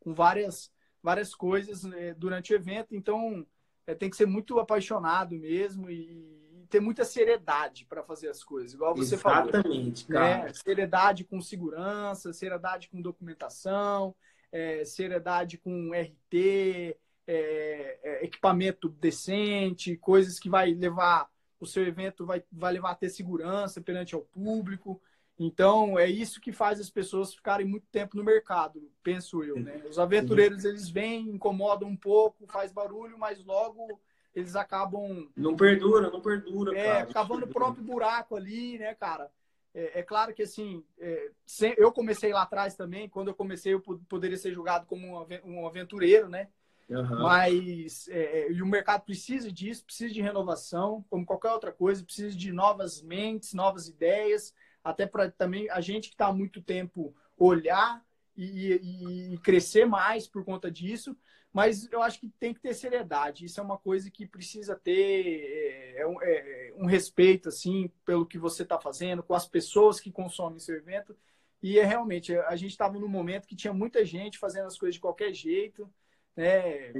[0.00, 0.70] com várias,
[1.02, 2.94] várias coisas né, durante o evento.
[2.94, 3.46] Então,
[3.86, 8.44] é, tem que ser muito apaixonado mesmo e, e ter muita seriedade para fazer as
[8.44, 9.48] coisas, igual você Exatamente, falou.
[9.48, 10.18] Exatamente, né?
[10.18, 10.44] cara.
[10.44, 10.52] Né?
[10.52, 14.14] Seriedade com segurança, seriedade com documentação,
[14.52, 21.31] é, seriedade com RT, é, é, equipamento decente, coisas que vai levar
[21.62, 25.00] o seu evento vai, vai levar a ter segurança perante ao público.
[25.38, 29.82] Então, é isso que faz as pessoas ficarem muito tempo no mercado, penso eu, né?
[29.88, 34.00] Os aventureiros, eles vêm, incomodam um pouco, faz barulho, mas logo
[34.34, 35.28] eles acabam...
[35.36, 37.06] Não perdura, não perdura, É, cara.
[37.06, 39.30] cavando o próprio buraco ali, né, cara?
[39.74, 41.30] É, é claro que, assim, é,
[41.76, 46.28] eu comecei lá atrás também, quando eu comecei eu poderia ser julgado como um aventureiro,
[46.28, 46.48] né?
[46.88, 47.22] Uhum.
[47.22, 52.04] Mas é, é, e o mercado precisa disso, precisa de renovação, como qualquer outra coisa,
[52.04, 56.60] precisa de novas mentes, novas ideias, até para também a gente que está há muito
[56.60, 58.04] tempo olhar
[58.36, 61.16] e, e, crescer mais por conta disso.
[61.52, 63.44] Mas eu acho que tem que ter seriedade.
[63.44, 68.26] Isso é uma coisa que precisa ter é, é, um, é um respeito assim pelo
[68.26, 71.14] que você está fazendo, com as pessoas que consomem seu evento.
[71.62, 74.94] E é realmente a gente estava num momento que tinha muita gente fazendo as coisas
[74.94, 75.88] de qualquer jeito
[76.36, 76.92] né?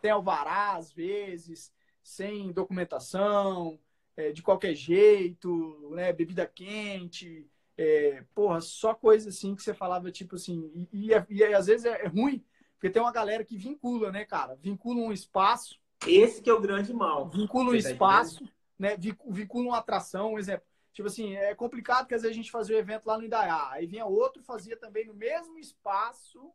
[0.00, 1.72] Sem alvará, às vezes,
[2.02, 3.78] sem documentação,
[4.16, 6.12] é, de qualquer jeito, né?
[6.12, 11.44] Bebida quente, é, porra, só coisa assim que você falava, tipo assim, e, e, e,
[11.54, 14.54] às vezes é, é ruim, porque tem uma galera que vincula, né, cara?
[14.56, 15.80] Vincula um espaço.
[16.06, 17.28] Esse que é o grande mal.
[17.28, 18.96] Vincula um tá espaço, né?
[18.96, 20.66] Vincula uma atração, um exemplo.
[20.92, 23.24] Tipo assim, é complicado que às vezes a gente fazia o um evento lá no
[23.24, 26.52] Indaiá, aí vinha outro, fazia também no mesmo espaço,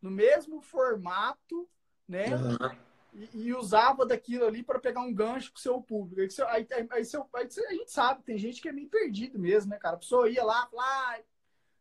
[0.00, 1.68] no mesmo formato,
[2.08, 2.34] né?
[2.34, 2.76] Uhum.
[3.12, 6.20] E, e, usava daquilo ali para pegar um gancho com o seu público.
[6.46, 9.78] Aí, aí, aí, aí, a gente sabe, tem gente que é meio perdido mesmo, né,
[9.78, 9.96] cara?
[9.96, 11.20] A pessoa ia lá, ah,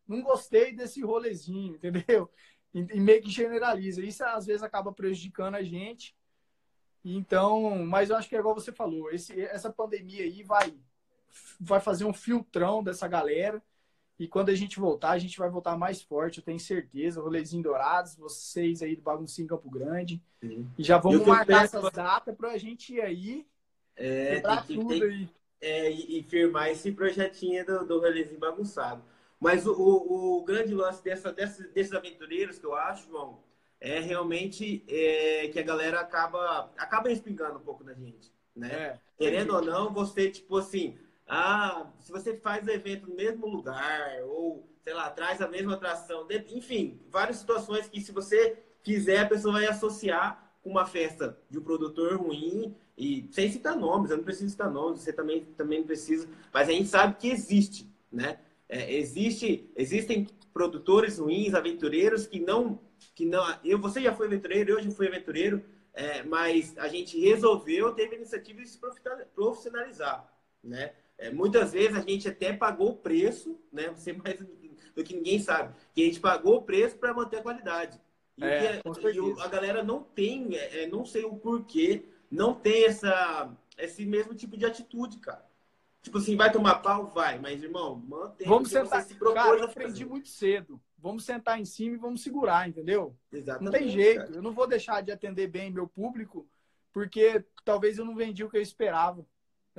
[0.07, 2.29] não gostei desse rolezinho, entendeu?
[2.73, 4.03] E, e, meio que generaliza.
[4.03, 6.15] Isso às vezes acaba prejudicando a gente.
[7.05, 10.77] Então, mas eu acho que é igual você falou, esse, essa pandemia aí vai,
[11.59, 13.63] vai fazer um filtrão dessa galera
[14.19, 17.21] e quando a gente voltar, a gente vai voltar mais forte, eu tenho certeza.
[17.21, 20.21] Rolezinho Dourados, vocês aí do Baguncinho Campo Grande.
[20.41, 20.69] Sim.
[20.77, 22.03] E já vamos marcar essas pra...
[22.03, 23.47] datas para a gente ir aí.
[23.95, 25.29] É, tem, tudo tem, aí.
[25.61, 29.01] É, e, e, firmar esse projetinho do, do Rolezinho Bagunçado.
[29.39, 33.39] Mas o, o, o grande lance dessa, dessa, desses aventureiros que eu acho, João,
[33.79, 38.33] é realmente é, que a galera acaba, acaba respingando um pouco da gente.
[38.53, 38.69] Né?
[38.69, 40.97] É, Querendo ou não, você, tipo assim,
[41.29, 45.75] ah, se você faz o evento no mesmo lugar, ou, sei lá, traz a mesma
[45.75, 51.37] atração, enfim, várias situações que se você fizer, a pessoa vai associar com uma festa
[51.47, 55.45] de um produtor ruim, e sem citar nomes, eu não preciso citar nomes, você também,
[55.55, 58.39] também precisa, mas a gente sabe que existe, né?
[58.67, 62.79] É, existe, existem produtores ruins, aventureiros que não,
[63.13, 65.63] que não, eu, você já foi aventureiro, eu já fui aventureiro,
[65.93, 68.79] é, mas a gente resolveu, teve a iniciativa de se
[69.33, 70.27] profissionalizar,
[70.63, 70.93] né?
[71.19, 73.89] É, muitas vezes a gente até pagou o preço, né?
[73.89, 74.39] Você mais
[74.95, 77.99] do que ninguém sabe, que a gente pagou o preço para manter a qualidade.
[78.37, 82.53] E, é, que, e a galera não tem, é, é, não sei o porquê, não
[82.53, 85.45] tem essa, esse mesmo tipo de atitude, cara.
[86.01, 87.07] Tipo assim, vai tomar pau?
[87.07, 88.47] Vai, mas irmão, mantém.
[88.47, 89.03] Vamos sentar.
[89.03, 90.81] Se cara, eu aprendi muito cedo.
[90.97, 93.15] Vamos sentar em cima e vamos segurar, entendeu?
[93.31, 93.65] Exatamente.
[93.65, 94.19] Não tem jeito.
[94.19, 94.35] Cara.
[94.35, 96.47] Eu não vou deixar de atender bem meu público,
[96.93, 99.25] porque talvez eu não vendi o que eu esperava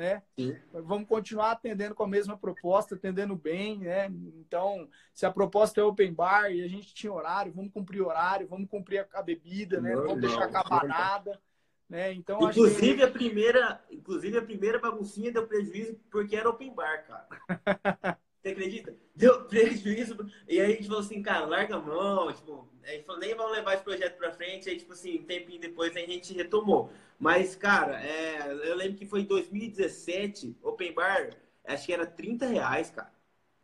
[0.01, 0.23] né?
[0.35, 0.57] Sim.
[0.73, 4.07] Vamos continuar atendendo com a mesma proposta, atendendo bem, né?
[4.39, 8.49] Então, se a proposta é open bar e a gente tinha horário, vamos cumprir horário,
[8.49, 9.95] vamos cumprir a, bebida, né?
[9.95, 11.39] Não, vamos deixar acabar nada.
[11.87, 12.15] Né?
[12.15, 13.03] Então, inclusive, que...
[13.03, 18.19] a primeira, inclusive, a primeira baguncinha deu prejuízo porque era open bar, cara.
[18.41, 18.97] Você acredita?
[19.21, 20.17] Deu prejuízo.
[20.49, 22.33] E aí a gente falou assim, cara, larga a mão.
[22.33, 24.69] Tipo, a gente falou, nem vamos levar esse projeto pra frente.
[24.69, 26.91] Aí, tipo assim, um tempinho depois a gente retomou.
[27.19, 31.31] Mas, cara, é, eu lembro que foi em 2017, Open Bar,
[31.67, 33.13] acho que era 30 reais, cara.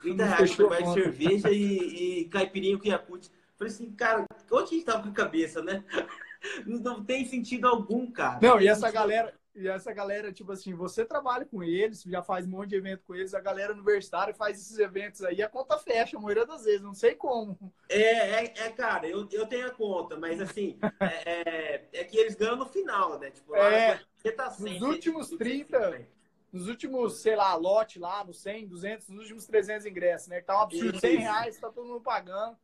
[0.01, 3.31] 30 reais Open Bar de cerveja e, e caipirinha com Yakut.
[3.57, 5.83] Falei assim, cara, onde a gente tava com a cabeça, né?
[6.67, 8.39] Não tem sentido algum, cara.
[8.43, 12.47] Não, e essa galera, e essa galera, tipo assim, você trabalha com eles, já faz
[12.47, 15.79] um monte de evento com eles, a galera universitária faz esses eventos aí, a conta
[15.79, 17.59] fecha a maioria das vezes, não sei como.
[17.89, 22.19] É, é, é cara, eu, eu tenho a conta, mas assim, é, é, é que
[22.19, 23.31] eles ganham no final, né?
[23.31, 26.07] Tipo, é, você tá sem, nos últimos 30,
[26.53, 30.41] nos últimos, sei lá, lote lá, no 100, 200, nos últimos 300 ingressos, né?
[30.41, 32.57] Que tá um absurdo, 100 reais, tá todo mundo pagando.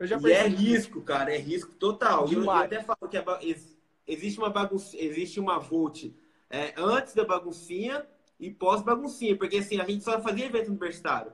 [0.00, 2.26] Eu já e é risco, cara, é risco total.
[2.26, 3.24] Eu, eu, até falo que é,
[4.06, 6.10] existe uma bagunça, existe uma Volt
[6.50, 8.04] é, antes da baguncinha
[8.38, 11.32] e pós-baguncinha, porque assim, a gente só fazia evento universitário.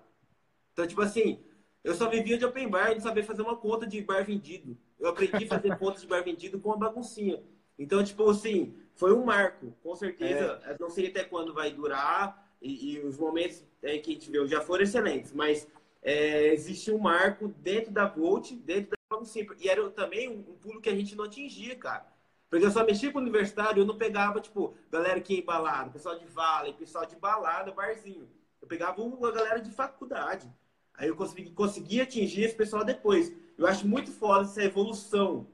[0.72, 1.42] Então, tipo assim,
[1.82, 4.76] eu só vivia de open bar e não sabia fazer uma conta de bar vendido.
[5.00, 7.42] eu aprendi a fazer pontos de bar vendido com a baguncinha.
[7.78, 9.72] Então, tipo assim, foi um marco.
[9.82, 10.76] Com certeza, é.
[10.78, 12.44] não sei até quando vai durar.
[12.60, 15.32] E, e os momentos é, que a gente viu já foram excelentes.
[15.32, 15.68] Mas
[16.02, 19.46] é, existe um marco dentro da Volt, dentro da baguncinha.
[19.60, 22.15] E era também um, um pulo que a gente não atingia, cara.
[22.48, 26.18] Porque eu só mexia com o universitário, eu não pegava, tipo, galera que ia pessoal
[26.18, 28.28] de vale, pessoal de balada, barzinho.
[28.62, 30.48] Eu pegava uma galera de faculdade.
[30.94, 33.32] Aí eu consegui, consegui atingir esse pessoal depois.
[33.58, 35.46] Eu acho muito foda essa evolução.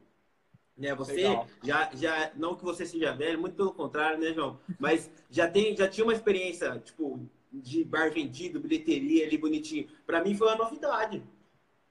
[0.76, 0.94] Né?
[0.94, 1.22] Você
[1.62, 4.58] já, já, não que você seja velho, muito pelo contrário, né, João?
[4.78, 7.20] Mas já tem, já tinha uma experiência, tipo,
[7.52, 9.88] de bar vendido, bilheteria ali bonitinho.
[10.06, 11.22] Para mim foi uma novidade.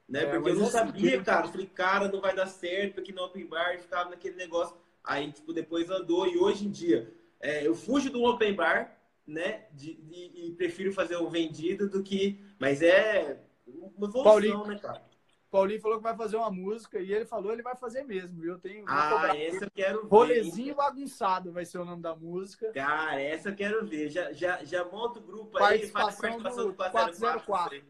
[0.08, 0.24] Né?
[0.24, 1.46] É, Porque eu não assim, sabia, cara.
[1.46, 4.76] Eu falei, cara, não vai dar certo aqui no open bar, ficava naquele negócio.
[5.04, 8.96] Aí, tipo, depois andou e hoje em dia é, eu fujo do open bar,
[9.26, 9.64] né?
[9.72, 12.40] De, de, e prefiro fazer o vendido do que.
[12.58, 15.02] Mas é uma evolução, Paulinho, né, cara?
[15.50, 18.44] Paulinho falou que vai fazer uma música e ele falou ele vai fazer mesmo.
[18.44, 18.84] Eu tenho.
[18.88, 20.08] Ah, essa eu quero ver.
[20.08, 22.72] Rolezinho bagunçado vai ser o nome da música.
[22.72, 24.08] Cara, essa eu quero ver.
[24.08, 27.82] Já, já, já monta o grupo aí, faz participação do 404.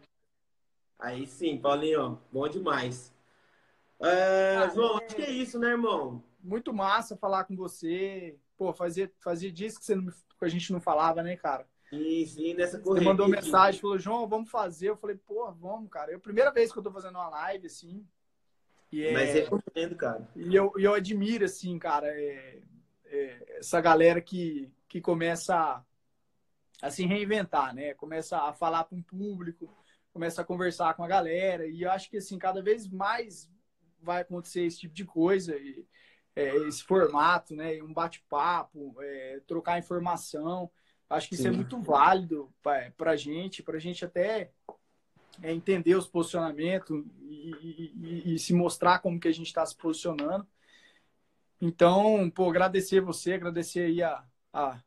[0.98, 3.12] Aí sim, Paulinho, bom demais.
[4.00, 5.04] É, ah, João, é...
[5.04, 6.22] acho que é isso, né, irmão?
[6.42, 8.36] Muito massa falar com você.
[8.56, 11.66] Pô, fazia, fazia dias que, você não, que a gente não falava, né, cara?
[11.88, 13.04] Sim, sim, nessa corrida.
[13.04, 14.88] Você mandou mensagem, falou, João, vamos fazer.
[14.88, 16.12] Eu falei, pô, vamos, cara.
[16.12, 18.06] É a primeira vez que eu tô fazendo uma live, assim.
[18.90, 19.12] E é...
[19.12, 20.26] Mas recomendo, cara.
[20.34, 22.60] E eu, eu admiro, assim, cara, é,
[23.04, 25.84] é, essa galera que, que começa a,
[26.80, 27.92] a se reinventar, né?
[27.92, 29.70] Começa a falar com o público,
[30.14, 31.66] começa a conversar com a galera.
[31.66, 33.50] E eu acho que, assim, cada vez mais
[34.00, 35.54] vai acontecer esse tipo de coisa.
[35.56, 35.86] E,
[36.34, 37.82] é, esse formato, né?
[37.82, 40.70] Um bate-papo, é, trocar informação.
[41.08, 41.42] Acho que Sim.
[41.42, 44.50] isso é muito válido para a gente, para a gente até
[45.42, 49.76] é, entender os posicionamentos e, e, e, se mostrar como que a gente está se
[49.76, 50.46] posicionando.
[51.60, 54.82] Então, pô, agradecer você, agradecer aí a, a, a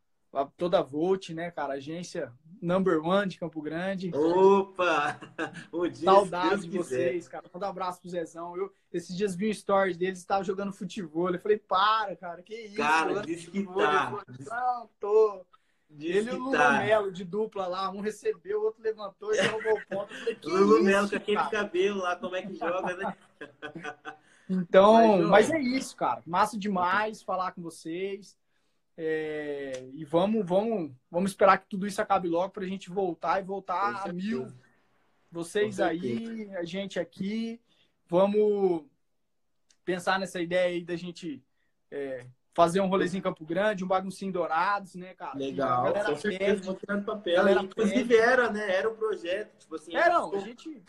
[0.57, 1.75] toda a Volt, né, cara?
[1.75, 4.11] Agência number one de Campo Grande.
[4.13, 5.19] Opa!
[5.71, 7.45] O dia, Saudades de vocês, cara.
[7.53, 8.55] Manda um abraço pro Zezão.
[8.57, 11.29] Eu, esses dias vi o stories deles, estava jogando futebol.
[11.29, 12.75] Eu falei, para, cara, que isso?
[12.75, 14.23] Cara, disse que tá.
[14.49, 15.45] Não, tô.
[15.89, 16.79] Diz Ele e o Lula tá.
[16.79, 20.13] Melo de dupla lá, um recebeu, o outro levantou e derrubou o ponto.
[20.45, 23.15] o Lula Melo com aquele cabelo lá, como é que joga, né?
[24.49, 26.21] Então, mas, mas é isso, cara.
[26.25, 28.38] Massa demais falar com vocês.
[28.97, 33.39] É, e vamos, vamos, vamos esperar que tudo isso acabe logo para a gente voltar
[33.39, 34.47] e voltar a mil.
[35.31, 37.59] Vocês aí, a gente aqui.
[38.07, 38.85] Vamos
[39.83, 41.43] pensar nessa ideia aí da gente
[41.91, 45.37] é, fazer um rolezinho em Campo Grande, um baguncinho Dourados, né, cara?
[45.37, 47.63] Legal, com certeza, vou tirando papel.
[47.63, 48.75] Inclusive era, né?
[48.75, 49.95] Era o um projeto, tipo assim.
[49.95, 50.83] É, não, a gente...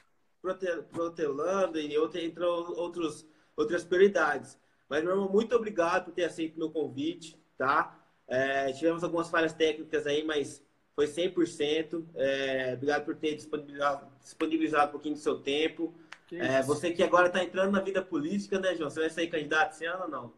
[0.93, 3.27] Protelando e outra, entre outros,
[3.57, 4.57] outras prioridades.
[4.89, 7.99] Mas, meu irmão, muito obrigado por ter aceito meu convite, tá?
[8.29, 10.63] É, tivemos algumas falhas técnicas aí, mas
[10.95, 12.05] foi 100%.
[12.15, 15.95] É, obrigado por ter disponibilizado, disponibilizado um pouquinho do seu tempo.
[16.27, 18.91] Que é, você que agora está entrando na vida política, né, João?
[18.91, 20.33] Você vai sair candidato esse ano ou não?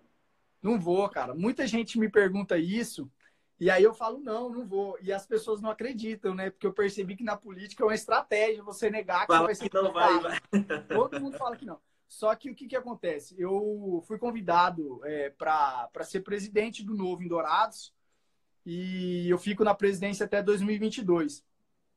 [0.63, 1.35] Não vou, cara.
[1.35, 3.11] Muita gente me pergunta isso.
[3.61, 4.99] E aí eu falo, não, não vou.
[5.01, 6.51] E as pessoas não acreditam, né?
[6.51, 9.55] Porque eu percebi que na política é uma estratégia você negar que fala você vai
[9.55, 10.41] ser que não vai, vai.
[10.89, 11.81] Todo mundo fala que não.
[12.09, 13.35] Só que o que, que acontece?
[13.39, 17.93] Eu fui convidado é, para ser presidente do Novo em Dourados
[18.65, 21.45] e eu fico na presidência até 2022.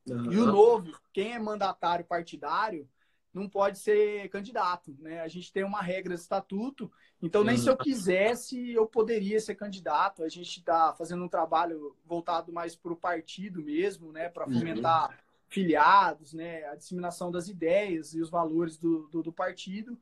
[0.08, 0.32] Uhum.
[0.32, 2.88] E o Novo, quem é mandatário partidário,
[3.34, 5.22] não pode ser candidato, né?
[5.22, 6.92] A gente tem uma regra de estatuto,
[7.22, 7.62] então nem uhum.
[7.62, 10.24] se eu quisesse eu poderia ser candidato.
[10.24, 14.28] A gente está fazendo um trabalho voltado mais para o partido mesmo, né?
[14.28, 14.60] Para uhum.
[14.60, 15.18] fomentar.
[15.52, 16.66] Filiados, né?
[16.70, 19.98] A disseminação das ideias e os valores do, do, do partido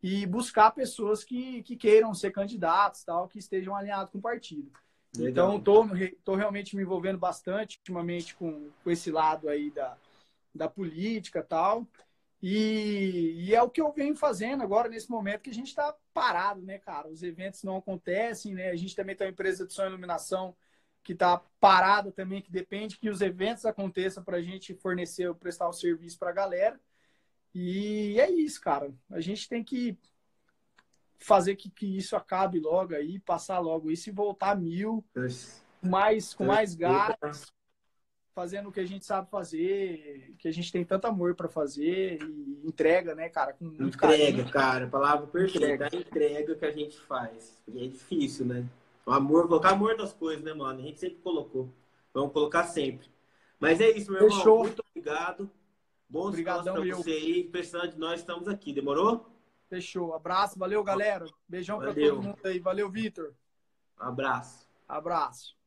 [0.00, 4.70] e buscar pessoas que, que queiram ser candidatos, tal, que estejam alinhados com o partido.
[5.16, 5.56] Legal.
[5.56, 9.96] Então, estou realmente me envolvendo bastante ultimamente com, com esse lado aí da,
[10.54, 11.86] da política tal.
[12.40, 15.96] E, e, é o que eu venho fazendo agora nesse momento que a gente está
[16.12, 17.08] parado, né, cara?
[17.08, 18.70] Os eventos não acontecem, né?
[18.70, 20.54] A gente também tem uma empresa de som e iluminação
[21.04, 25.68] que está parada também, que depende que os eventos aconteçam para a gente fornecer, prestar
[25.68, 26.80] o serviço para a galera.
[27.54, 28.92] E é isso, cara.
[29.10, 29.96] A gente tem que
[31.18, 35.04] fazer que, que isso acabe logo aí, passar logo isso e voltar mil,
[35.80, 37.52] mais, com mais gás,
[38.34, 42.18] fazendo o que a gente sabe fazer, que a gente tem tanto amor para fazer
[42.22, 43.52] e entrega, né, cara?
[43.52, 44.50] Com muito entrega, carinho.
[44.50, 45.88] cara, palavra perfeita, entrega.
[45.92, 47.62] a entrega que a gente faz.
[47.68, 48.66] E é difícil, né?
[49.06, 50.80] O amor, colocar amor nas coisas, né, mano?
[50.80, 51.72] A gente sempre colocou.
[52.12, 53.08] Vamos colocar sempre.
[53.60, 54.38] Mas é isso, meu Fechou.
[54.38, 54.58] irmão.
[54.60, 55.50] Muito obrigado.
[56.08, 57.44] Bons Obrigadão, pra você aí.
[57.44, 58.72] Precisando de nós, estamos aqui.
[58.72, 59.26] Demorou?
[59.68, 60.14] Fechou.
[60.14, 61.26] Abraço, valeu, galera.
[61.48, 62.58] Beijão para todo mundo aí.
[62.58, 63.34] Valeu, Vitor.
[63.98, 64.68] Abraço.
[64.88, 65.63] Abraço.